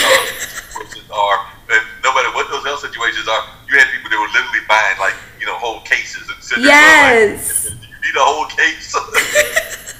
[0.76, 3.48] uh, are, and no matter what those health situations are.
[3.72, 7.70] You had people that were literally buying like you know whole cases and sitting yes.
[7.70, 8.92] Like, you need a whole case.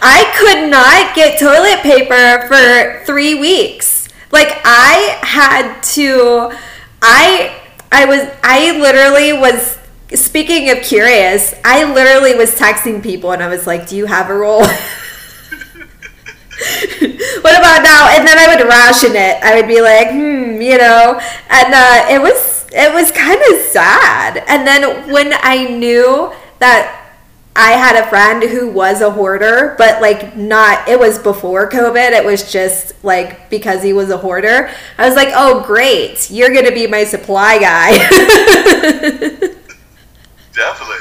[0.00, 4.08] I could not get toilet paper for three weeks.
[4.30, 6.56] Like I had to,
[7.02, 9.78] I I was I literally was
[10.14, 11.54] speaking of curious.
[11.64, 14.60] I literally was texting people and I was like, "Do you have a roll?"
[17.42, 18.08] what about now?
[18.14, 19.42] And then I would ration it.
[19.42, 21.20] I would be like, hmm, you know,
[21.50, 24.42] and uh, it was it was kind of sad.
[24.48, 27.03] And then when I knew that
[27.56, 32.10] I had a friend who was a hoarder, but like not, it was before COVID.
[32.10, 34.70] It was just like because he was a hoarder.
[34.98, 36.30] I was like, oh, great.
[36.32, 37.92] You're going to be my supply guy.
[40.52, 40.96] Definitely.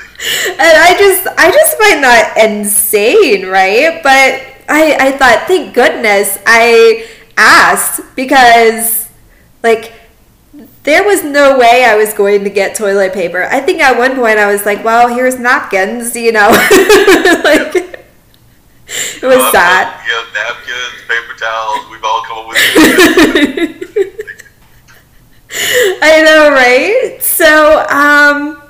[0.47, 4.01] And I just, I just find that insane, right?
[4.03, 9.09] But I, I thought, thank goodness I asked because,
[9.63, 9.91] like,
[10.83, 13.43] there was no way I was going to get toilet paper.
[13.43, 16.49] I think at one point I was like, well, here's napkins, you know.
[16.49, 20.01] like, it was sad.
[20.07, 22.57] Yeah, napkins, paper towels, we've all come up with
[26.01, 27.21] I know, right?
[27.21, 28.61] So, um,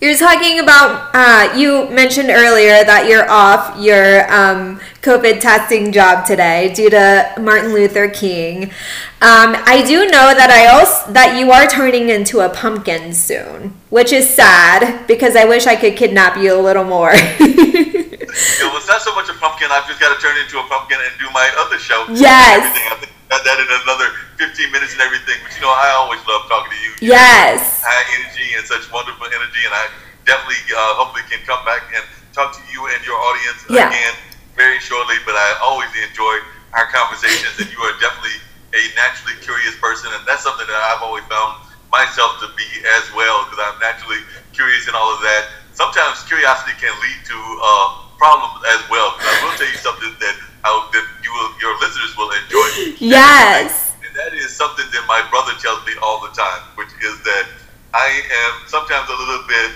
[0.00, 6.26] you're talking about, uh, you mentioned earlier that you're off your um, COVID testing job
[6.26, 8.74] today due to Martin Luther King.
[9.22, 13.78] Um, I do know that I also that you are turning into a pumpkin soon,
[13.86, 17.14] which is sad because I wish I could kidnap you a little more.
[17.14, 19.70] it was not so much a pumpkin.
[19.70, 22.02] I've just got to turn into a pumpkin and do my other show.
[22.10, 22.66] Yes.
[22.66, 24.10] I think that in another
[24.42, 25.38] 15 minutes and everything.
[25.46, 26.90] But you know, I always love talking to you.
[26.98, 27.86] you yes.
[27.86, 29.86] High energy and such wonderful energy, and I
[30.26, 32.02] definitely, uh, hopefully, can come back and
[32.34, 33.86] talk to you and your audience yeah.
[33.86, 35.16] again very shortly.
[35.24, 36.40] But I always enjoy
[36.74, 38.40] our conversations, and you are definitely
[38.74, 42.66] a naturally curious person, and that's something that I've always found myself to be
[42.98, 44.20] as well, because I'm naturally
[44.52, 45.52] curious and all of that.
[45.72, 49.12] Sometimes curiosity can lead to uh, problems as well.
[49.16, 52.68] Because I will tell you something that how that you will, your listeners will enjoy.
[52.98, 53.94] Yes.
[54.02, 57.46] And that is something that my brother tells me all the time, which is that
[57.94, 59.72] I am sometimes a little bit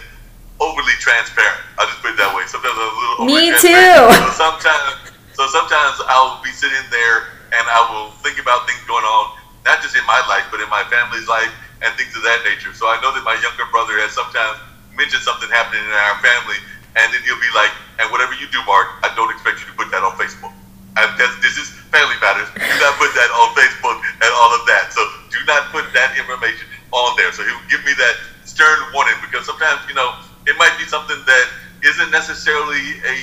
[0.61, 1.61] overly transparent.
[1.81, 2.44] I'll just put it that way.
[2.46, 4.12] Sometimes I'm a little Me too.
[4.12, 9.03] So sometimes, so sometimes I'll be sitting there and I will think about things going
[9.03, 11.51] on, not just in my life, but in my family's life
[11.83, 12.70] and things of that nature.
[12.77, 14.61] So I know that my younger brother has sometimes
[14.94, 16.61] mentioned something happening in our family,
[16.94, 19.77] and then he'll be like, "And whatever you do, Marc, I don't expect you to
[19.81, 20.53] put that on Facebook.
[20.99, 21.09] I,
[21.40, 22.53] this is family matters.
[22.53, 24.92] Do not put that on Facebook and all of that.
[24.92, 25.01] So
[25.33, 29.46] do not put that information on there." So he'll give me that stern warning because
[29.49, 30.12] sometimes, you know,
[30.51, 31.47] it might be something that
[31.87, 33.17] isn't necessarily a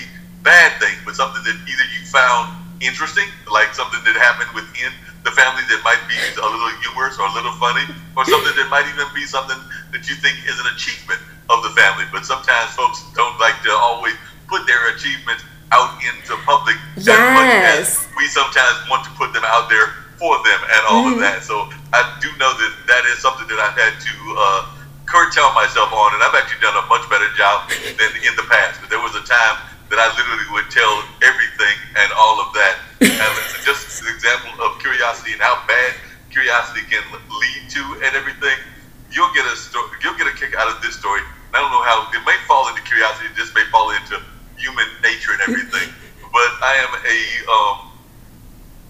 [0.47, 4.95] bad thing, but something that either you found interesting, like something that happened within
[5.27, 7.83] the family that might be a little humorous or a little funny,
[8.15, 9.59] or something that might even be something
[9.91, 11.19] that you think is an achievement
[11.51, 12.07] of the family.
[12.15, 14.15] But sometimes folks don't like to always
[14.47, 15.43] put their achievements
[15.75, 17.11] out into public yes.
[17.11, 17.85] as much as
[18.15, 21.13] we sometimes want to put them out there for them and all mm.
[21.13, 21.43] of that.
[21.43, 24.76] So I do know that that is something that I've had to uh,
[25.07, 28.83] curtail myself on, and I've actually done a much better job than in the past.
[28.83, 29.55] But there was a time
[29.87, 32.75] that I literally would tell everything and all of that.
[32.99, 33.33] and
[33.63, 35.95] just an example of curiosity and how bad
[36.29, 38.59] curiosity can lead to and everything.
[39.09, 39.87] You'll get a story.
[40.03, 41.23] You'll get a kick out of this story.
[41.23, 43.31] And I don't know how it may fall into curiosity.
[43.39, 44.19] This may fall into
[44.59, 45.87] human nature and everything.
[46.35, 47.75] but I am a um,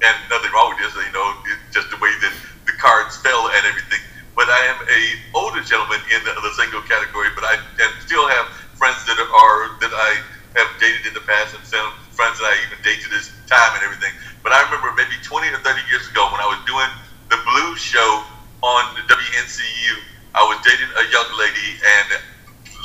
[0.02, 0.98] and nothing wrong with this.
[0.98, 1.30] You know,
[1.70, 2.34] just the way that
[2.66, 4.02] the cards fell and everything.
[4.38, 5.02] But I am a
[5.34, 7.34] older gentleman in the, the single category.
[7.34, 10.22] But I and still have friends that are that I
[10.62, 13.74] have dated in the past and some friends that I even date to this time
[13.74, 14.14] and everything.
[14.46, 16.90] But I remember maybe 20 or 30 years ago when I was doing
[17.34, 18.24] the blues show
[18.62, 19.94] Blue WNCU.
[20.34, 22.22] I was dating a young lady, and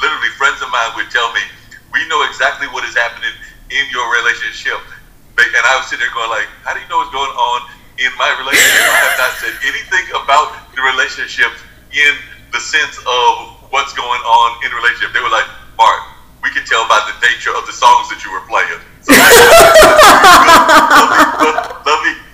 [0.00, 1.40] literally friends of mine would tell me,
[1.92, 3.32] "We know exactly what is happening
[3.68, 4.80] in your relationship."
[5.36, 7.61] And I was sitting there going, "Like, how do you know what's going on
[8.03, 8.86] in my relationship?
[8.90, 11.55] I have not said anything about the relationship
[11.94, 12.12] in
[12.50, 15.46] the sense of what's going on in the relationship." They were like,
[15.78, 16.03] "Marc,
[16.42, 19.70] we can tell by the nature of the songs that you were playing." So, lovely,
[21.86, 22.14] lovely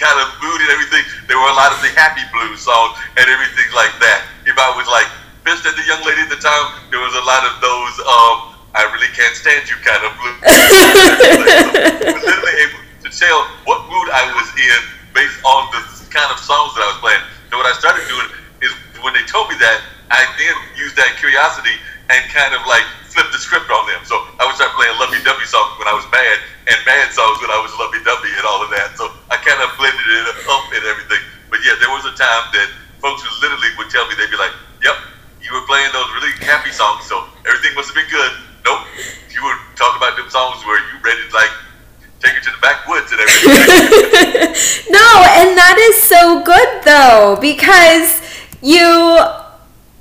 [0.00, 1.04] kind of mood and everything.
[1.28, 4.24] There were a lot of the happy blues songs and everything like that.
[4.46, 5.06] If I was like
[5.44, 8.36] pissed at the young lady at the time, there was a lot of those um,
[8.72, 10.38] I really can't stand you kind of blues.
[10.46, 15.80] so, literally able to tell what mood I was in based on the
[16.10, 17.22] kind of songs that I was playing.
[17.50, 18.28] So what I started doing
[18.62, 18.70] is
[19.02, 19.78] when they told me that,
[20.10, 21.74] I then used that curiosity
[22.10, 24.02] and kind of like flip the script on them.
[24.06, 27.50] So I would start playing lovey-dovey songs when I was mad, and mad songs when
[27.50, 28.98] I was lovey-dovey, and all of that.
[28.98, 31.22] So I kind of blended it up and everything.
[31.50, 34.38] But yeah, there was a time that folks would literally would tell me they'd be
[34.38, 34.96] like, "Yep,
[35.42, 38.32] you were playing those really happy songs, so everything must have been good."
[38.66, 38.86] Nope,
[39.30, 41.50] you were talking about them songs where you ready to like
[42.20, 43.50] take it to the backwoods and everything.
[44.92, 45.08] no,
[45.40, 48.20] and that is so good though because
[48.62, 49.18] you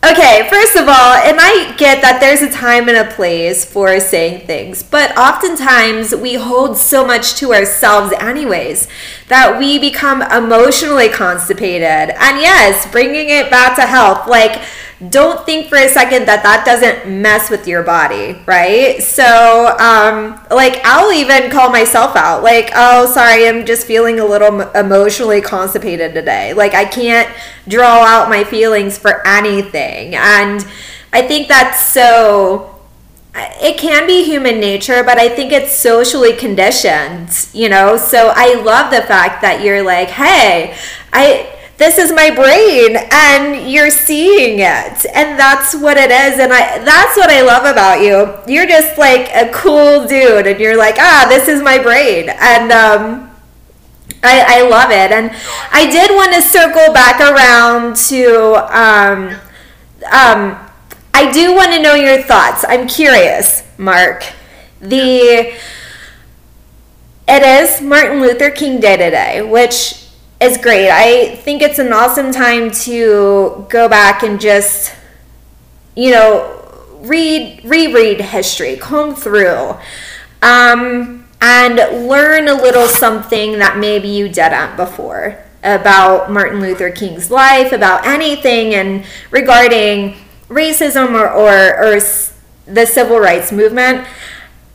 [0.02, 4.00] Okay, first of all, and I get that there's a time and a place for
[4.00, 8.88] saying things, but oftentimes we hold so much to ourselves, anyways,
[9.28, 12.16] that we become emotionally constipated.
[12.16, 14.62] And yes, bringing it back to health, like,
[15.08, 19.02] don't think for a second that that doesn't mess with your body, right?
[19.02, 24.26] So, um, like, I'll even call myself out, like, oh, sorry, I'm just feeling a
[24.26, 26.54] little emotionally constipated today.
[26.54, 27.30] Like, I can't
[27.66, 30.16] draw out my feelings for anything.
[30.16, 30.68] And
[31.14, 32.76] I think that's so
[33.36, 37.96] it can be human nature, but I think it's socially conditioned, you know?
[37.96, 40.76] So I love the fact that you're like, hey,
[41.14, 45.06] I this is my brain and you're seeing it.
[45.16, 48.38] And that's what it is and i that's what i love about you.
[48.54, 52.30] You're just like a cool dude and you're like ah this is my brain.
[52.30, 53.26] And um
[54.22, 55.12] I, I love it.
[55.12, 55.32] And
[55.72, 59.40] i did want to circle back around to um
[60.12, 60.60] um
[61.14, 62.66] i do want to know your thoughts.
[62.68, 64.26] I'm curious marc.
[64.82, 65.56] The
[67.32, 70.09] it is martin luther king day today which
[70.42, 70.90] is great.
[70.90, 74.94] I think it's an awesome time to go back and just,
[75.96, 76.56] you know,
[77.00, 79.76] read, reread history, comb through,
[80.42, 87.30] um, and learn a little something that maybe you didn't before about Martin Luther King's
[87.30, 90.16] life, about anything, and regarding
[90.48, 92.00] racism or, or, or
[92.66, 94.08] the civil rights movement.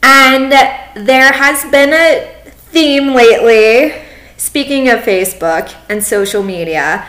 [0.02, 4.03] And there has been a theme lately
[4.36, 7.06] speaking of Facebook and social media,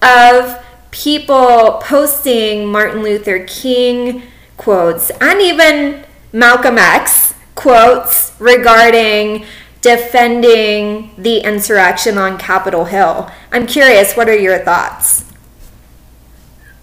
[0.00, 4.22] of people posting Martin Luther King
[4.56, 9.44] quotes and even Malcolm X quotes regarding
[9.80, 13.30] defending the insurrection on Capitol Hill.
[13.50, 15.24] I'm curious, what are your thoughts?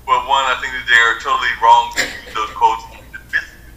[0.05, 2.83] Well, one, I think that they're totally wrong to use those quotes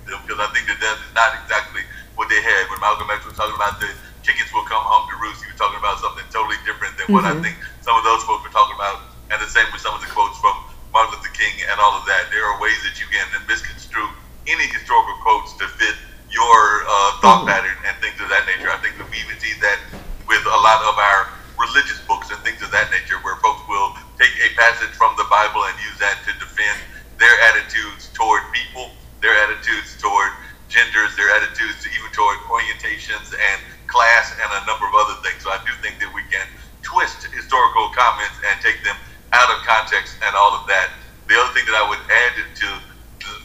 [0.04, 1.82] because I think that that is not exactly
[2.16, 2.68] what they had.
[2.70, 3.88] When Malcolm X was talking about the
[4.22, 5.42] chickens will come home to roost.
[5.42, 7.38] He was talking about something totally different than what mm-hmm.
[7.38, 9.02] I think some of those folks were talking about.
[9.30, 10.54] And the same with some of the quotes from
[10.92, 12.28] Martin Luther King and all of that.
[12.30, 14.08] There are ways that you can misconstrue
[14.46, 15.96] any historical quotes to fit
[16.32, 17.52] your uh, thought mm-hmm.
[17.52, 18.68] pattern and things of that nature.
[18.68, 19.78] I think that we even see that
[20.24, 21.20] with a lot of our
[21.60, 25.28] religious books and things of that nature, where folks will take a passage from the
[25.28, 26.80] Bible and use that to defend
[27.20, 30.32] their attitudes toward people, their attitudes toward
[30.72, 35.44] genders, their attitudes even toward orientations and class, and a number of other things.
[35.44, 36.48] So I do think that we can
[36.80, 38.96] twist historical comments and take them
[39.36, 40.90] out of context and all of that.
[41.28, 42.68] The other thing that I would add to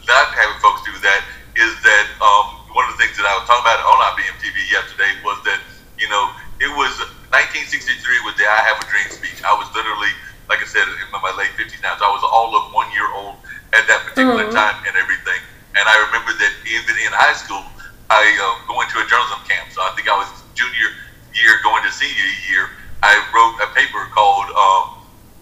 [0.07, 1.21] not having folks do that
[1.59, 4.55] is that um, one of the things that I was talking about on our IBM.TV
[4.71, 5.59] yesterday was that,
[5.99, 6.31] you know,
[6.63, 6.93] it was
[7.29, 9.43] 1963 was the I Have a Dream speech.
[9.43, 10.11] I was literally,
[10.47, 13.07] like I said, in my late 50s now, so I was all of one year
[13.13, 13.37] old
[13.75, 14.55] at that particular mm-hmm.
[14.55, 15.41] time and everything.
[15.77, 17.61] And I remember that even in high school,
[18.09, 19.69] I uh, going to a journalism camp.
[19.75, 20.89] So I think I was junior
[21.35, 22.73] year going to senior year.
[23.05, 24.97] I wrote a paper called um,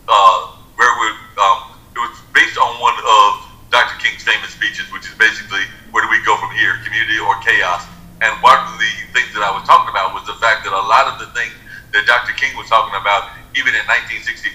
[0.10, 0.40] uh,
[0.76, 1.08] where we
[1.40, 3.96] um, it was based on one of Dr.
[4.04, 5.64] King's famous speeches, which is basically
[5.96, 7.88] where do we go from here, community or chaos?
[8.20, 10.86] And one of the things that I was talking about was the fact that a
[10.92, 11.56] lot of the things
[11.96, 12.36] that Dr.
[12.36, 14.52] King was talking about, even in 1963,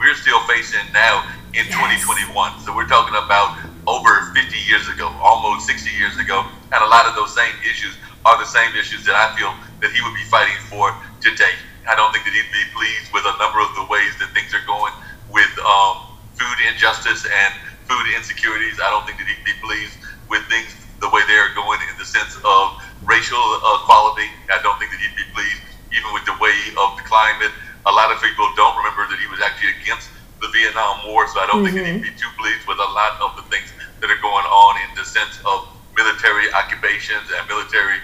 [0.00, 1.76] we're still facing now in yes.
[1.76, 2.32] 2021.
[2.64, 7.04] So we're talking about over 50 years ago, almost 60 years ago, and a lot
[7.04, 7.92] of those same issues
[8.24, 10.90] are the same issues that I feel that he would be fighting for
[11.22, 11.54] today.
[11.86, 14.50] I don't think that he'd be pleased with a number of the ways that things
[14.50, 14.90] are going
[15.30, 17.50] with um, food injustice and
[17.86, 18.82] food insecurities.
[18.82, 19.94] I don't think that he'd be pleased
[20.26, 22.64] with things the way they are going in the sense of
[23.06, 23.38] racial
[23.78, 24.26] equality.
[24.50, 25.62] I don't think that he'd be pleased
[25.94, 27.54] even with the way of the climate.
[27.86, 30.10] A lot of people don't remember that he was actually against
[30.42, 31.78] the Vietnam War, so I don't mm-hmm.
[31.78, 33.70] think that he'd be too pleased with a lot of the things
[34.02, 38.02] that are going on in the sense of military occupations and military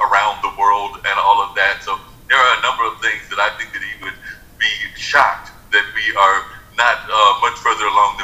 [0.00, 1.82] around the world and all of that.
[1.84, 1.98] So
[2.28, 4.16] there are a number of things that I think that he would
[4.58, 6.38] be shocked that we are
[6.76, 8.19] not uh, much further along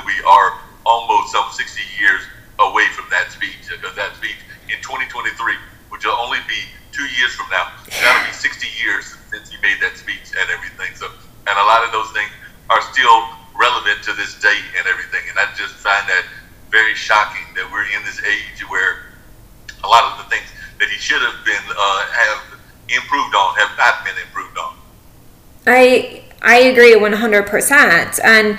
[26.67, 28.21] agree 100%.
[28.23, 28.59] And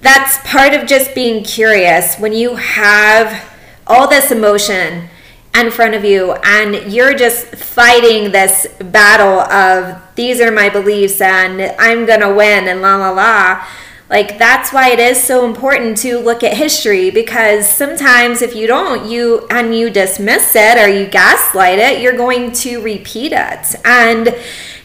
[0.00, 5.08] that's part of just being curious when you have all this emotion
[5.54, 11.20] in front of you and you're just fighting this battle of these are my beliefs
[11.20, 13.66] and I'm going to win and la la la.
[14.08, 18.66] Like that's why it is so important to look at history because sometimes if you
[18.66, 23.74] don't you and you dismiss it or you gaslight it, you're going to repeat it.
[23.84, 24.34] And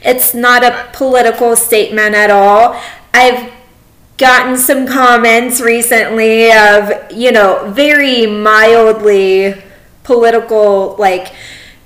[0.03, 2.79] it's not a political statement at all.
[3.13, 3.51] I've
[4.17, 9.61] gotten some comments recently of, you know, very mildly
[10.03, 11.33] political, like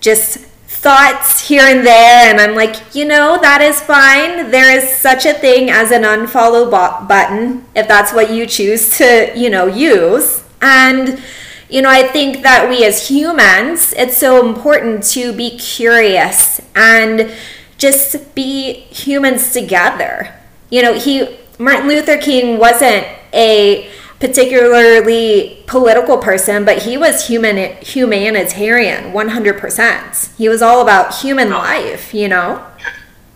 [0.02, 2.30] just thoughts here and there.
[2.30, 4.52] And I'm like, you know, that is fine.
[4.52, 6.70] There is such a thing as an unfollow
[7.08, 10.44] button if that's what you choose to, you know, use.
[10.62, 11.22] And,
[11.70, 17.32] you know, I think that we as humans, it's so important to be curious and
[17.78, 20.34] just be humans together.
[20.70, 27.78] You know, he Martin Luther King wasn't a particularly political person, but he was human
[27.82, 30.38] humanitarian, 100%.
[30.38, 31.58] He was all about human no.
[31.58, 32.66] life, you know?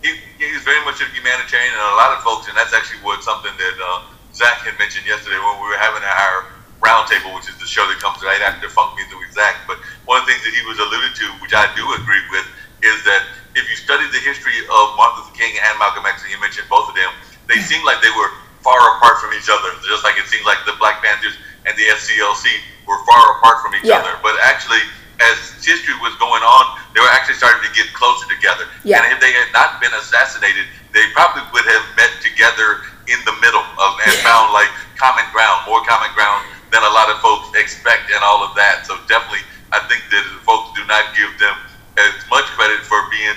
[0.02, 0.10] He,
[0.52, 3.54] was very much a humanitarian, and a lot of folks, and that's actually what something
[3.54, 6.50] that uh, Zach had mentioned yesterday when we were having our
[6.82, 9.62] roundtable, which is the show that comes right after Funk Music with Zach.
[9.70, 12.46] But one of the things that he was alluded to, which I do agree with,
[12.82, 13.22] is that
[13.54, 16.66] if you study the history of Martin Luther King and Malcolm X, and you mentioned
[16.66, 17.10] both of them,
[17.46, 17.66] they hmm.
[17.66, 18.30] seem like they were
[18.62, 21.34] far apart from each other, just like it seems like the Black Panthers
[21.66, 22.46] and the SCLC
[22.86, 23.98] were far apart from each yeah.
[23.98, 24.14] other.
[24.22, 24.82] But actually,
[25.18, 28.66] as history was going on, they were actually starting to get closer together.
[28.82, 29.02] Yeah.
[29.02, 33.34] And if they had not been assassinated, they probably would have met together in the
[33.42, 34.26] middle of, and yeah.
[34.26, 38.42] found like common ground, more common ground than a lot of folks expect, and all
[38.42, 38.86] of that.
[38.86, 41.54] So definitely, I think that folks do not give them
[41.98, 43.36] as much credit for being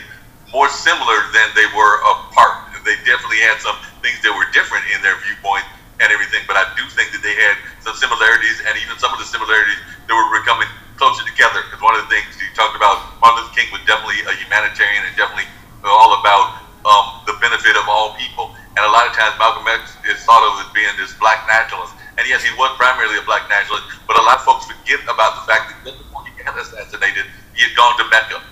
[0.52, 2.72] more similar than they were apart.
[2.86, 3.76] They definitely had some
[4.06, 5.66] things that were different in their viewpoint
[6.00, 9.20] and everything, but I do think that they had some similarities, and even some of
[9.20, 10.68] the similarities that were becoming
[11.00, 11.64] closer together.
[11.66, 15.02] Because one of the things you talked about, Martin Luther King was definitely a humanitarian
[15.08, 15.48] and definitely
[15.82, 18.54] all about um, the benefit of all people.
[18.76, 21.96] And a lot of times, Malcolm X is thought of as being this black nationalist.
[22.20, 25.42] And yes, he was primarily a black nationalist, but a lot of folks forget about
[25.42, 27.26] the fact that before he got assassinated,
[27.56, 28.45] he had gone to Mecca.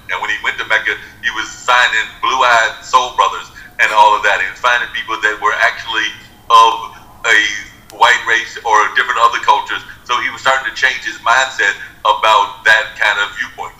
[1.73, 3.49] He was signing Blue Eyed Soul Brothers
[3.81, 4.41] and all of that.
[4.45, 6.05] and finding people that were actually
[6.53, 6.73] of
[7.25, 7.39] a
[7.97, 9.81] white race or different other cultures.
[10.05, 11.73] So he was starting to change his mindset
[12.05, 13.73] about that kind of viewpoint.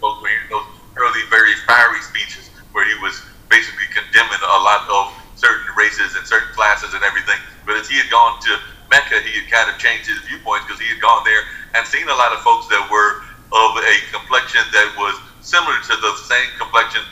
[0.00, 0.66] Folks were hearing those
[0.96, 3.20] early, very fiery speeches where he was
[3.52, 7.38] basically condemning a lot of certain races and certain classes and everything.
[7.68, 8.52] But as he had gone to
[8.90, 11.44] Mecca, he had kind of changed his viewpoints because he had gone there
[11.76, 15.94] and seen a lot of folks that were of a complexion that was similar to
[16.00, 17.02] the same complexion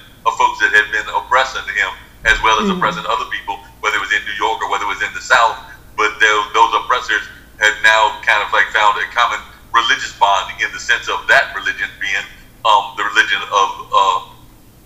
[1.34, 1.90] had been him,
[2.24, 2.78] as well as mm-hmm.
[2.78, 5.24] oppressing other people, whether it was in New York or whether it was in the
[5.24, 5.58] South.
[5.98, 7.26] But those, those oppressors
[7.58, 9.42] had now kind of like found a common
[9.74, 12.26] religious bond in the sense of that religion being
[12.62, 14.18] um, the religion of uh,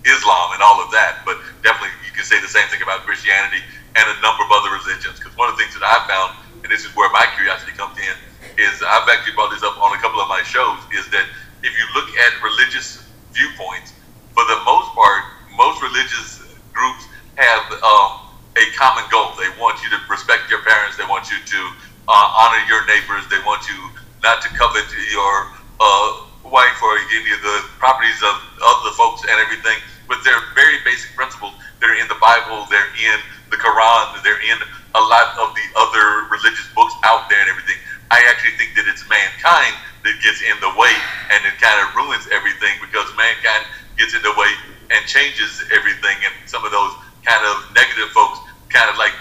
[0.08, 1.20] Islam and all of that.
[1.28, 3.60] But definitely, you can say the same thing about Christianity
[3.96, 5.20] and a number of other religions.
[5.20, 7.96] Because one of the things that I found, and this is where my curiosity comes
[8.00, 8.16] in,
[8.58, 11.28] is I've actually brought this up on a couple of my shows, is that
[11.62, 13.94] if you look at religious viewpoints,
[14.34, 15.22] for the most part,
[15.58, 19.34] most religious groups have um, a common goal.
[19.34, 20.96] They want you to respect your parents.
[20.96, 21.60] They want you to
[22.06, 23.28] uh, honor your neighbors.
[23.28, 23.76] They want you
[24.24, 25.34] not to covet your
[25.78, 26.08] uh,
[26.48, 28.34] wife or any of the properties of
[28.64, 29.76] other folks and everything.
[30.08, 31.52] But they're very basic principles.
[31.78, 32.64] They're in the Bible.
[32.72, 33.20] They're in
[33.52, 34.24] the Quran.
[34.24, 34.58] They're in
[34.96, 37.76] a lot of the other religious books out there and everything.
[38.10, 40.94] I actually think that it's mankind that gets in the way
[41.28, 43.68] and it kind of ruins everything because mankind
[44.00, 44.48] gets in the way
[44.88, 46.16] and changes everything.
[46.24, 48.40] And some of those kind of negative folks
[48.72, 49.12] kind of like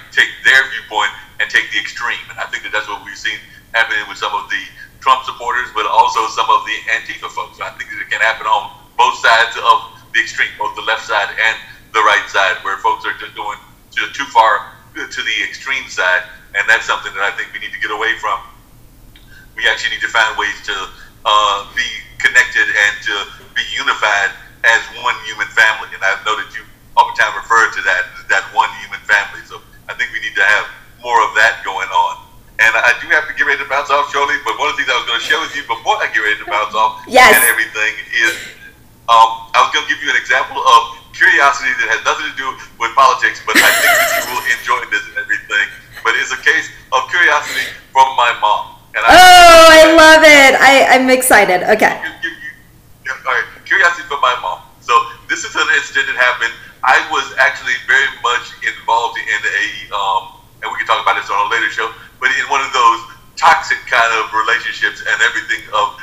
[3.78, 4.64] happening with some of the
[5.06, 7.62] Trump supporters, but also some of the Antifa folks.
[7.62, 9.78] I think it can happen on both sides of
[10.18, 11.56] the extreme, both the left side and
[11.94, 13.62] the right side, where folks are just going
[13.94, 16.26] to, too far to the extreme side,
[16.58, 18.42] and that's something that I think we need to get away from.
[19.54, 20.76] We actually need to find ways to
[21.26, 21.86] uh, be
[22.18, 23.16] connected and to
[23.54, 24.34] be unified
[24.66, 25.94] as one human family.
[25.94, 26.66] And I know that you
[26.98, 28.04] oftentimes refer to that
[28.34, 29.46] that one human family.
[29.46, 30.66] So I think we need to have
[31.02, 32.26] more of that going on.
[32.58, 34.82] And I do have to get ready to bounce off shortly, but one of the
[34.82, 37.00] things I was going to share with you before I get ready to bounce off
[37.08, 37.32] yes.
[37.32, 38.36] and everything is
[39.08, 42.36] um, I was going to give you an example of curiosity that has nothing to
[42.36, 45.68] do with politics, but I think that you will enjoy this and everything.
[46.04, 48.78] But it's a case of curiosity from my mom.
[48.94, 50.54] And I oh, I love it.
[50.60, 51.64] I, I'm excited.
[51.72, 51.96] Okay.
[52.04, 54.62] Give, give you, all right, curiosity from my mom.
[54.84, 54.92] So
[55.32, 56.52] this is an incident that happened.
[56.84, 59.66] I was actually very much involved in a,
[59.96, 62.76] um, and we can talk about this on a later show, but in one of
[62.76, 63.02] those
[63.40, 65.97] toxic kind of relationships and everything of.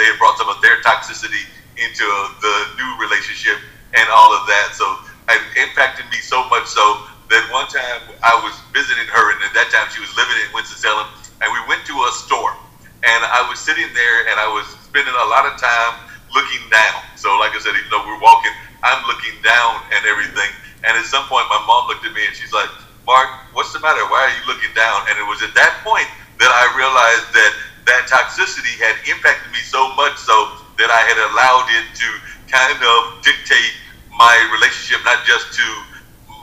[0.00, 1.44] They brought some of their toxicity
[1.76, 2.08] into
[2.40, 3.60] the new relationship
[3.92, 4.72] and all of that.
[4.72, 4.88] So
[5.28, 9.52] it impacted me so much so that one time I was visiting her, and at
[9.52, 11.04] that time she was living in Winston-Salem,
[11.44, 12.56] and we went to a store,
[13.04, 17.04] and I was sitting there, and I was spending a lot of time looking down.
[17.14, 20.50] So, like I said, even though we're walking, I'm looking down and everything.
[20.82, 22.70] And at some point, my mom looked at me and she's like,
[23.04, 24.00] Marc, what's the matter?
[24.08, 25.04] Why are you looking down?
[25.12, 26.08] And it was at that point
[26.40, 27.52] that I realized that
[27.86, 30.34] that toxicity had impacted me so much so
[30.76, 32.08] that I had allowed it to
[32.50, 33.74] kind of dictate
[34.12, 35.66] my relationship, not just to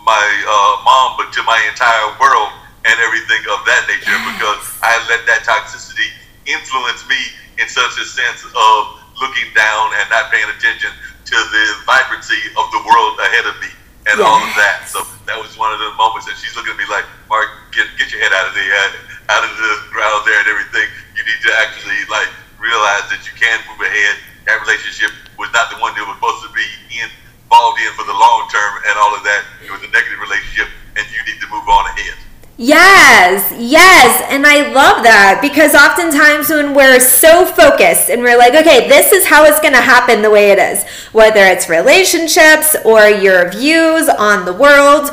[0.05, 2.51] my uh, mom, but to my entire world
[2.87, 6.07] and everything of that nature because I let that toxicity
[6.47, 7.19] influence me
[7.59, 8.79] in such a sense of
[9.19, 10.93] looking down and not paying attention
[11.27, 13.67] to the vibrancy of the world ahead of me
[14.07, 14.23] and yes.
[14.23, 14.87] all of that.
[14.87, 17.91] So that was one of the moments that she's looking at me like, Marc, get
[17.99, 20.87] get your head out of the uh, out of the ground there and everything.
[21.27, 24.15] Need to actually like realize that you can move ahead.
[24.47, 26.63] That relationship was not the one that was supposed to be
[27.03, 29.43] involved in for the long term and all of that.
[29.59, 32.15] It was a negative relationship, and you need to move on ahead.
[32.57, 34.23] Yes, yes.
[34.31, 39.11] And I love that because oftentimes when we're so focused and we're like, okay, this
[39.11, 43.51] is how it's going to happen the way it is, whether it's relationships or your
[43.51, 45.11] views on the world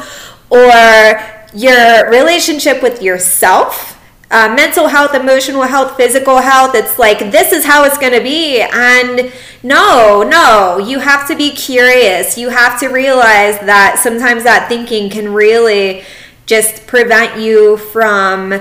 [0.49, 1.21] or
[1.53, 3.94] your relationship with yourself.
[4.35, 6.75] Uh, mental health, emotional health, physical health.
[6.75, 8.61] It's like, this is how it's going to be.
[8.61, 9.33] And
[9.63, 12.37] no, no, you have to be curious.
[12.37, 16.03] You have to realize that sometimes that thinking can really
[16.47, 18.61] just prevent you from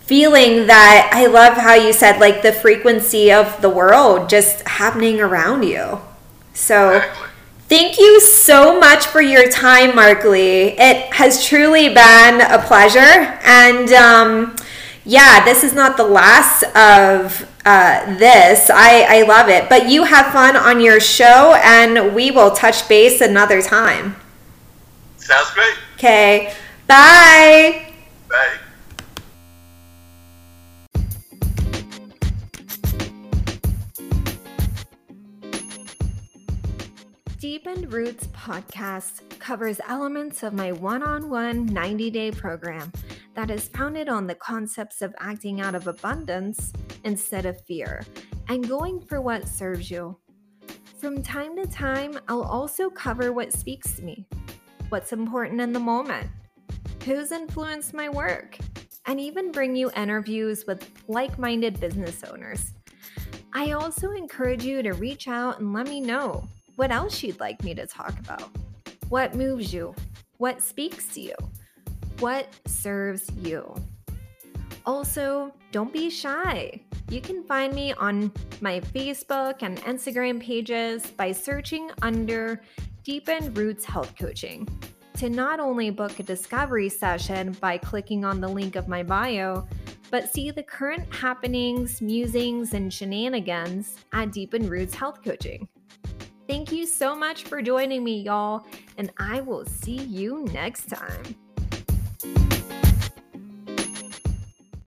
[0.00, 5.20] feeling that I love how you said like the frequency of the world just happening
[5.20, 6.00] around you.
[6.52, 7.02] So
[7.68, 10.74] thank you so much for your time, Marc Lee.
[10.78, 13.38] It has truly been a pleasure.
[13.42, 14.56] And um,
[15.08, 18.68] yeah, this is not the last of uh, this.
[18.68, 19.70] I, I love it.
[19.70, 24.16] But you have fun on your show, and we will touch base another time.
[25.16, 25.74] Sounds great.
[25.94, 26.52] Okay.
[26.86, 27.94] Bye.
[28.28, 28.58] Bye.
[37.38, 42.90] Deepened Roots podcast covers elements of my one on one 90 day program
[43.34, 46.72] that is founded on the concepts of acting out of abundance
[47.04, 48.02] instead of fear
[48.48, 50.18] and going for what serves you.
[50.98, 54.26] From time to time, I'll also cover what speaks to me,
[54.88, 56.28] what's important in the moment
[57.04, 58.58] who's influenced my work,
[59.06, 62.72] and even bring you interviews with like minded business owners.
[63.52, 67.60] I also encourage you to reach out and let me know what else you'd like
[67.64, 68.50] me to talk about.
[69.08, 69.96] What moves you?
[70.36, 71.34] What speaks to you?
[72.20, 73.74] What serves you?
[74.86, 76.80] Also, don't be shy.
[77.10, 82.62] You can find me on my Facebook and Instagram pages by searching under
[83.02, 84.68] Deepened Roots Health Coaching
[85.14, 89.66] to not only book a discovery session by clicking on the link of my bio,
[90.12, 95.66] but see the current happenings, musings, and shenanigans at Deepened Roots Health Coaching.
[96.48, 98.64] Thank you so much for joining me, y'all,
[98.96, 101.36] and I will see you next time.